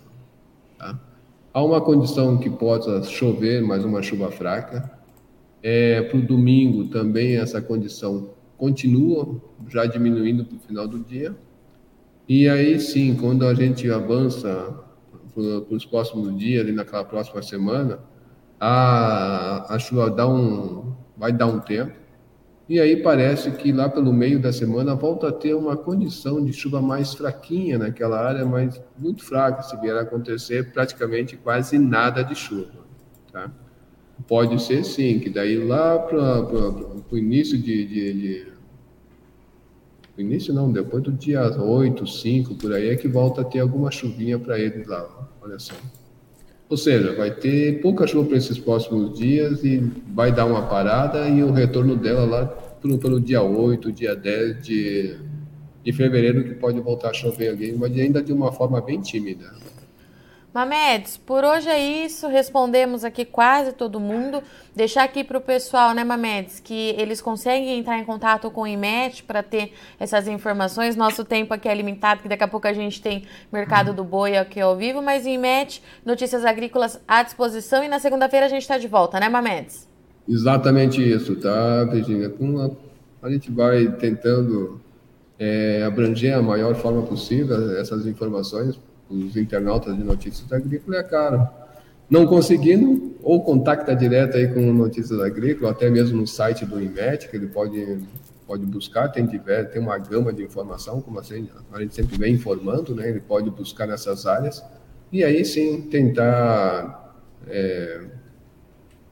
Tá? 0.79 0.99
Há 1.53 1.63
uma 1.63 1.81
condição 1.81 2.39
que 2.39 2.51
possa 2.51 3.03
chover, 3.05 3.63
mas 3.63 3.85
uma 3.85 4.03
chuva 4.03 4.31
fraca. 4.31 4.91
É, 5.69 6.01
para 6.01 6.17
o 6.17 6.23
domingo 6.23 6.85
também 6.91 7.39
essa 7.39 7.61
condição 7.61 8.31
continua 8.57 9.43
já 9.67 9.85
diminuindo 9.85 10.45
para 10.45 10.57
o 10.57 10.61
final 10.61 10.87
do 10.87 11.01
dia. 11.01 11.35
E 12.29 12.49
aí 12.49 12.79
sim, 12.79 13.17
quando 13.17 13.45
a 13.45 13.53
gente 13.53 13.91
avança 13.91 14.79
para 15.35 15.75
os 15.75 15.85
próximos 15.85 16.39
dias, 16.39 16.63
ali 16.63 16.71
naquela 16.71 17.05
próxima 17.05 17.43
semana, 17.43 17.99
a, 18.61 19.75
a 19.75 19.77
chuva 19.81 20.09
dá 20.09 20.29
um, 20.29 20.95
vai 21.17 21.33
dar 21.33 21.47
um 21.49 21.59
tempo. 21.59 21.93
E 22.69 22.79
aí 22.79 23.03
parece 23.03 23.51
que 23.51 23.73
lá 23.73 23.89
pelo 23.89 24.13
meio 24.13 24.39
da 24.39 24.53
semana 24.53 24.95
volta 24.95 25.31
a 25.31 25.33
ter 25.33 25.55
uma 25.55 25.77
condição 25.77 26.45
de 26.45 26.53
chuva 26.53 26.81
mais 26.81 27.13
fraquinha 27.13 27.77
naquela 27.77 28.21
área, 28.25 28.47
mas 28.47 28.81
muito 28.97 29.25
fraca, 29.25 29.63
se 29.63 29.77
vier 29.81 29.97
a 29.97 30.03
acontecer 30.03 30.73
praticamente 30.73 31.37
quase 31.37 31.77
nada 31.77 32.23
de 32.23 32.37
chuva. 32.37 32.87
Tá? 33.33 33.51
Pode 34.27 34.61
ser 34.63 34.85
sim, 34.85 35.19
que 35.19 35.29
daí 35.29 35.57
lá 35.57 35.99
para 35.99 36.43
o 37.11 37.17
início 37.19 37.59
de, 37.59 37.87
de, 37.87 38.13
de, 38.15 38.47
início 40.19 40.53
não, 40.55 40.73
depois 40.73 41.03
do 41.03 41.13
dia 41.13 41.43
8, 41.43 42.07
5, 42.07 42.55
por 42.55 42.73
aí, 42.73 42.89
é 42.89 42.97
que 42.97 43.07
volta 43.07 43.43
a 43.43 43.45
ter 43.45 43.61
alguma 43.61 43.91
chuvinha 43.91 44.39
para 44.39 44.59
eles 44.59 44.87
lá. 44.87 45.07
Olha 45.43 45.59
só. 45.59 45.75
Ou 46.69 46.77
seja, 46.77 47.15
vai 47.15 47.31
ter 47.31 47.81
pouca 47.81 48.07
chuva 48.07 48.29
para 48.29 48.39
esses 48.39 48.59
próximos 48.59 49.17
dias 49.17 49.63
e 49.63 49.79
vai 50.13 50.33
dar 50.33 50.47
uma 50.47 50.63
parada 50.63 51.29
e 51.29 51.43
o 51.43 51.53
retorno 51.53 51.95
dela 51.95 52.25
lá 52.25 52.47
pelo, 52.47 52.99
pelo 52.99 53.21
dia 53.21 53.43
8, 53.43 53.93
dia 53.93 54.17
10 54.17 54.65
de, 54.65 55.17
de 55.85 55.93
fevereiro, 55.93 56.43
que 56.43 56.55
pode 56.55 56.81
voltar 56.81 57.11
a 57.11 57.13
chover 57.13 57.51
ali, 57.51 57.73
mas 57.73 57.93
ainda 57.97 58.21
de 58.21 58.33
uma 58.33 58.51
forma 58.51 58.81
bem 58.81 59.01
tímida. 59.01 59.53
Mamedes, 60.57 61.19
por 61.19 61.45
hoje 61.45 61.69
é 61.69 62.07
isso. 62.07 62.29
Respondemos 62.29 63.05
aqui 63.05 63.27
quase 63.27 63.73
todo 63.73 64.01
mundo. 64.01 64.43
Deixar 64.75 65.05
aqui 65.05 65.23
para 65.23 65.37
o 65.37 65.41
pessoal, 65.43 65.93
né, 65.93 66.03
Mamedes, 66.03 66.61
que 66.61 66.95
eles 66.97 67.21
conseguem 67.21 67.79
entrar 67.79 67.99
em 67.99 68.07
contato 68.07 68.51
com 68.51 68.63
o 68.63 68.67
IMET 68.67 69.23
para 69.25 69.43
ter 69.43 69.75
essas 70.01 70.27
informações. 70.27 70.97
Nosso 70.97 71.27
tempo 71.27 71.53
aqui 71.53 71.69
é 71.69 71.75
limitado, 71.75 72.23
que 72.23 72.29
daqui 72.29 72.43
a 72.43 72.49
pouco 72.49 72.67
a 72.67 72.73
gente 72.73 73.03
tem 73.03 73.27
Mercado 73.53 73.93
do 73.93 74.03
Boi 74.03 74.39
aqui 74.39 74.59
ao 74.59 74.75
vivo, 74.75 75.03
mas 75.03 75.27
IMET, 75.27 75.83
notícias 76.03 76.43
agrícolas 76.43 76.99
à 77.07 77.23
disposição. 77.23 77.85
E 77.85 77.89
na 77.89 77.99
segunda-feira 77.99 78.47
a 78.47 78.49
gente 78.49 78.63
está 78.63 78.79
de 78.79 78.89
volta, 78.89 79.21
né, 79.21 79.29
Mamedes? 79.29 79.87
Exatamente 80.27 81.07
isso, 81.07 81.37
tá, 81.37 81.85
Virginia? 81.85 82.33
A 83.23 83.29
gente 83.29 83.53
vai 83.53 83.89
tentando 83.93 84.81
é, 85.39 85.83
abranger 85.87 86.35
a 86.35 86.41
maior 86.41 86.75
forma 86.77 87.03
possível 87.03 87.79
essas 87.79 88.07
informações 88.07 88.81
os 89.09 89.37
internautas 89.37 89.97
de 89.97 90.03
notícias 90.03 90.53
agrícolas, 90.53 91.01
é 91.01 91.03
caro. 91.03 91.49
Não 92.09 92.25
conseguindo, 92.27 93.17
ou 93.23 93.43
contacta 93.43 93.95
direto 93.95 94.37
aí 94.37 94.47
com 94.47 94.61
Notícias 94.73 95.19
Agrícolas, 95.19 95.73
até 95.73 95.91
mesmo 95.91 96.19
no 96.19 96.27
site 96.27 96.65
do 96.65 96.81
IMET, 96.81 97.29
que 97.29 97.37
ele 97.37 97.49
pode, 97.49 97.99
pode 98.47 98.65
buscar, 98.65 99.09
tem, 99.09 99.27
tiver, 99.27 99.65
tem 99.65 99.83
uma 99.83 99.99
gama 99.99 100.33
de 100.33 100.43
informação, 100.45 101.01
como 101.01 101.19
assim, 101.19 101.49
a 101.73 101.81
gente 101.81 101.97
sempre 101.97 102.17
vem 102.17 102.35
informando, 102.35 102.95
né? 102.95 103.09
ele 103.09 103.21
pode 103.21 103.51
buscar 103.51 103.89
nessas 103.89 104.25
áreas, 104.25 104.63
e 105.13 105.25
aí 105.25 105.45
sim 105.45 105.83
tentar 105.83 107.13
é, 107.49 108.03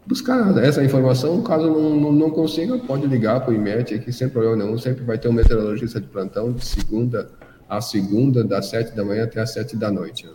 buscar 0.06 0.56
essa 0.58 0.84
informação, 0.84 1.42
caso 1.42 1.66
não, 1.66 1.96
não, 1.96 2.12
não 2.12 2.30
consiga, 2.30 2.78
pode 2.78 3.08
ligar 3.08 3.40
para 3.40 3.50
o 3.50 3.54
IMET 3.54 3.92
aqui, 3.92 4.12
sem 4.12 4.28
problema 4.28 4.54
nenhum, 4.54 4.78
sempre 4.78 5.02
vai 5.02 5.18
ter 5.18 5.28
um 5.28 5.32
meteorologista 5.32 6.00
de 6.00 6.06
plantão 6.06 6.52
de 6.52 6.64
segunda 6.64 7.28
a 7.68 7.80
segunda, 7.80 8.44
das 8.44 8.66
sete 8.66 8.94
da 8.94 9.04
manhã 9.04 9.24
até 9.24 9.40
as 9.40 9.52
sete 9.52 9.76
da 9.76 9.90
noite. 9.90 10.28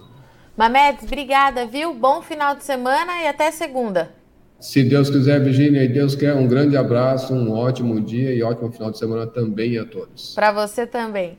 Mamedes, 0.57 1.03
obrigada, 1.03 1.65
viu? 1.65 1.93
Bom 1.93 2.21
final 2.21 2.55
de 2.55 2.63
semana 2.63 3.23
e 3.23 3.27
até 3.27 3.51
segunda. 3.51 4.11
Se 4.59 4.83
Deus 4.83 5.09
quiser, 5.09 5.39
Virginia, 5.41 5.83
e 5.83 5.87
Deus 5.87 6.15
quer, 6.15 6.35
um 6.35 6.45
grande 6.45 6.75
abraço, 6.75 7.33
um 7.33 7.51
ótimo 7.51 8.01
dia 8.01 8.33
e 8.33 8.43
ótimo 8.43 8.69
final 8.69 8.91
de 8.91 8.97
semana 8.97 9.25
também 9.25 9.77
a 9.77 9.85
todos. 9.85 10.33
Para 10.35 10.51
você 10.51 10.85
também. 10.85 11.37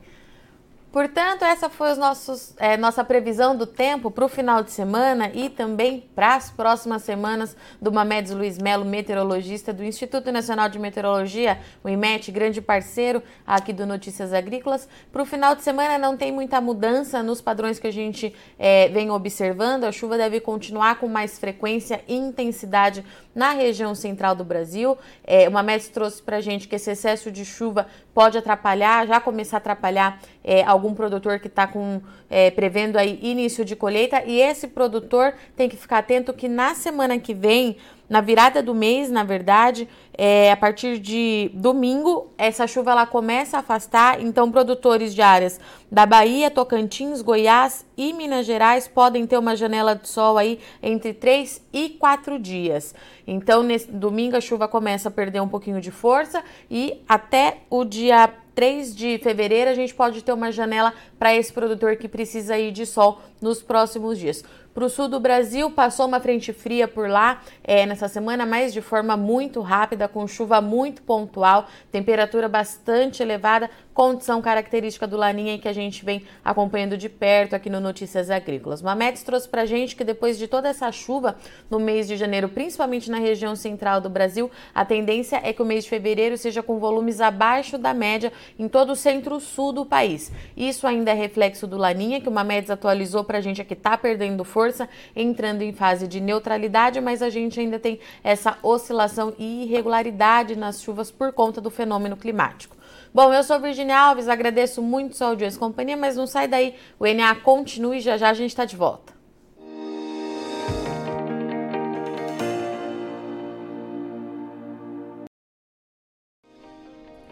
Portanto, 0.91 1.45
essa 1.45 1.69
foi 1.69 1.93
os 1.93 1.97
nossos, 1.97 2.53
é, 2.57 2.75
nossa 2.75 3.01
previsão 3.01 3.55
do 3.55 3.65
tempo 3.65 4.11
para 4.11 4.25
o 4.25 4.27
final 4.27 4.61
de 4.61 4.71
semana 4.71 5.31
e 5.33 5.49
também 5.49 6.03
para 6.13 6.35
as 6.35 6.51
próximas 6.51 7.03
semanas 7.03 7.55
do 7.81 7.93
Mamedes 7.93 8.33
Luiz 8.33 8.57
Melo, 8.57 8.83
meteorologista 8.83 9.71
do 9.71 9.85
Instituto 9.85 10.33
Nacional 10.33 10.67
de 10.67 10.77
Meteorologia, 10.77 11.57
o 11.81 11.87
IMET, 11.87 12.29
grande 12.29 12.61
parceiro 12.61 13.23
aqui 13.47 13.71
do 13.71 13.85
Notícias 13.85 14.33
Agrícolas. 14.33 14.89
Para 15.13 15.21
o 15.21 15.25
final 15.25 15.55
de 15.55 15.63
semana 15.63 15.97
não 15.97 16.17
tem 16.17 16.29
muita 16.29 16.59
mudança 16.59 17.23
nos 17.23 17.39
padrões 17.39 17.79
que 17.79 17.87
a 17.87 17.93
gente 17.93 18.35
é, 18.59 18.89
vem 18.89 19.11
observando. 19.11 19.85
A 19.85 19.93
chuva 19.93 20.17
deve 20.17 20.41
continuar 20.41 20.95
com 20.99 21.07
mais 21.07 21.39
frequência 21.39 22.03
e 22.05 22.15
intensidade 22.15 23.05
na 23.33 23.51
região 23.51 23.95
central 23.95 24.35
do 24.35 24.43
Brasil. 24.43 24.97
É, 25.23 25.47
o 25.47 25.51
Mamedes 25.53 25.87
trouxe 25.87 26.21
para 26.21 26.35
a 26.35 26.41
gente 26.41 26.67
que 26.67 26.75
esse 26.75 26.91
excesso 26.91 27.31
de 27.31 27.45
chuva 27.45 27.87
pode 28.13 28.37
atrapalhar, 28.37 29.07
já 29.07 29.19
começar 29.19 29.57
a 29.57 29.59
atrapalhar 29.59 30.19
é, 30.43 30.63
algum 30.63 30.93
produtor 30.93 31.39
que 31.39 31.47
está 31.47 31.67
com 31.67 32.01
é, 32.29 32.51
prevendo 32.51 32.97
aí 32.97 33.19
início 33.21 33.63
de 33.63 33.75
colheita. 33.75 34.23
E 34.25 34.41
esse 34.41 34.67
produtor 34.67 35.33
tem 35.55 35.69
que 35.69 35.77
ficar 35.77 35.99
atento 35.99 36.33
que 36.33 36.47
na 36.47 36.73
semana 36.75 37.17
que 37.19 37.33
vem 37.33 37.77
na 38.09 38.19
virada 38.19 38.61
do 38.61 38.75
mês, 38.75 39.09
na 39.09 39.23
verdade, 39.23 39.87
é, 40.13 40.51
a 40.51 40.57
partir 40.57 40.99
de 40.99 41.49
domingo, 41.53 42.31
essa 42.37 42.67
chuva 42.67 42.91
ela 42.91 43.05
começa 43.05 43.57
a 43.57 43.59
afastar, 43.61 44.21
então 44.21 44.51
produtores 44.51 45.15
de 45.15 45.21
áreas 45.21 45.59
da 45.91 46.05
Bahia, 46.05 46.51
Tocantins, 46.51 47.21
Goiás 47.21 47.85
e 47.97 48.13
Minas 48.13 48.45
Gerais 48.45 48.87
podem 48.87 49.25
ter 49.25 49.37
uma 49.37 49.55
janela 49.55 49.95
de 49.95 50.07
sol 50.07 50.37
aí 50.37 50.59
entre 50.81 51.13
3 51.13 51.61
e 51.73 51.89
4 51.89 52.37
dias. 52.39 52.93
Então, 53.25 53.63
nesse 53.63 53.91
domingo 53.91 54.35
a 54.35 54.41
chuva 54.41 54.67
começa 54.67 55.09
a 55.09 55.11
perder 55.11 55.41
um 55.41 55.47
pouquinho 55.47 55.79
de 55.79 55.91
força 55.91 56.43
e 56.69 57.01
até 57.07 57.59
o 57.69 57.85
dia 57.85 58.29
3 58.53 58.95
de 58.95 59.17
fevereiro 59.19 59.69
a 59.69 59.73
gente 59.73 59.93
pode 59.93 60.21
ter 60.23 60.33
uma 60.33 60.51
janela 60.51 60.93
para 61.17 61.33
esse 61.33 61.51
produtor 61.51 61.95
que 61.95 62.07
precisa 62.07 62.57
ir 62.57 62.71
de 62.71 62.85
sol 62.85 63.21
nos 63.41 63.61
próximos 63.61 64.19
dias. 64.19 64.43
Para 64.73 64.85
o 64.85 64.89
sul 64.89 65.09
do 65.09 65.19
Brasil, 65.19 65.69
passou 65.69 66.07
uma 66.07 66.21
frente 66.21 66.53
fria 66.53 66.87
por 66.87 67.09
lá 67.09 67.41
é, 67.61 67.85
nessa 67.85 68.07
semana, 68.07 68.45
mas 68.45 68.71
de 68.71 68.79
forma 68.79 69.17
muito 69.17 69.59
rápida, 69.59 70.07
com 70.07 70.25
chuva 70.25 70.61
muito 70.61 71.01
pontual, 71.01 71.67
temperatura 71.91 72.47
bastante 72.47 73.21
elevada, 73.21 73.69
condição 73.93 74.41
característica 74.41 75.05
do 75.05 75.17
Laninha 75.17 75.59
que 75.59 75.67
a 75.67 75.73
gente 75.73 76.05
vem 76.05 76.23
acompanhando 76.43 76.97
de 76.97 77.09
perto 77.09 77.53
aqui 77.53 77.69
no 77.69 77.81
Notícias 77.81 78.29
Agrícolas. 78.29 78.81
Mamedes 78.81 79.23
trouxe 79.23 79.49
para 79.49 79.65
gente 79.65 79.93
que 79.93 80.05
depois 80.05 80.37
de 80.37 80.47
toda 80.47 80.69
essa 80.69 80.89
chuva 80.89 81.35
no 81.69 81.77
mês 81.77 82.07
de 82.07 82.15
janeiro, 82.15 82.47
principalmente 82.47 83.11
na 83.11 83.17
região 83.17 83.57
central 83.57 83.99
do 83.99 84.09
Brasil, 84.09 84.49
a 84.73 84.85
tendência 84.85 85.41
é 85.43 85.51
que 85.51 85.61
o 85.61 85.65
mês 85.65 85.83
de 85.83 85.89
fevereiro 85.89 86.37
seja 86.37 86.63
com 86.63 86.79
volumes 86.79 87.19
abaixo 87.19 87.77
da 87.77 87.93
média 87.93 88.31
em 88.57 88.69
todo 88.69 88.93
o 88.93 88.95
centro-sul 88.95 89.73
do 89.73 89.85
país. 89.85 90.31
Isso 90.55 90.87
ainda 90.87 91.11
é 91.11 91.13
reflexo 91.13 91.67
do 91.67 91.75
Laninha, 91.75 92.21
que 92.21 92.29
o 92.29 92.31
Mamedes 92.31 92.71
atualizou 92.71 93.25
para 93.25 93.41
gente 93.41 93.61
aqui, 93.61 93.73
está 93.73 93.97
perdendo 93.97 94.45
força 94.45 94.60
força, 94.61 94.87
entrando 95.15 95.63
em 95.63 95.73
fase 95.73 96.07
de 96.07 96.21
neutralidade, 96.21 97.01
mas 97.01 97.23
a 97.23 97.31
gente 97.31 97.59
ainda 97.59 97.79
tem 97.79 97.99
essa 98.23 98.59
oscilação 98.61 99.33
e 99.39 99.63
irregularidade 99.63 100.55
nas 100.55 100.83
chuvas 100.83 101.09
por 101.09 101.33
conta 101.33 101.59
do 101.59 101.71
fenômeno 101.71 102.15
climático. 102.15 102.77
Bom, 103.11 103.33
eu 103.33 103.43
sou 103.43 103.59
Virginia 103.59 103.97
Alves, 103.97 104.29
agradeço 104.29 104.79
muito 104.79 105.17
sua 105.17 105.29
audiência 105.29 105.57
e 105.57 105.59
companhia, 105.59 105.97
mas 105.97 106.15
não 106.15 106.27
sai 106.27 106.47
daí, 106.47 106.75
o 106.99 107.07
NA 107.07 107.33
continua 107.37 107.95
e 107.95 107.99
já 107.99 108.17
já 108.17 108.29
a 108.29 108.33
gente 108.35 108.51
está 108.51 108.63
de 108.63 108.75
volta. 108.75 109.13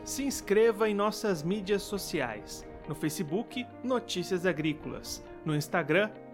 Se 0.03 0.23
inscreva 0.23 0.89
em 0.89 0.95
nossas 0.95 1.43
mídias 1.43 1.83
sociais. 1.83 2.65
No 2.87 2.95
Facebook, 2.95 3.67
Notícias 3.83 4.47
Agrícolas. 4.47 5.23
No 5.45 5.55
Instagram, 5.55 6.09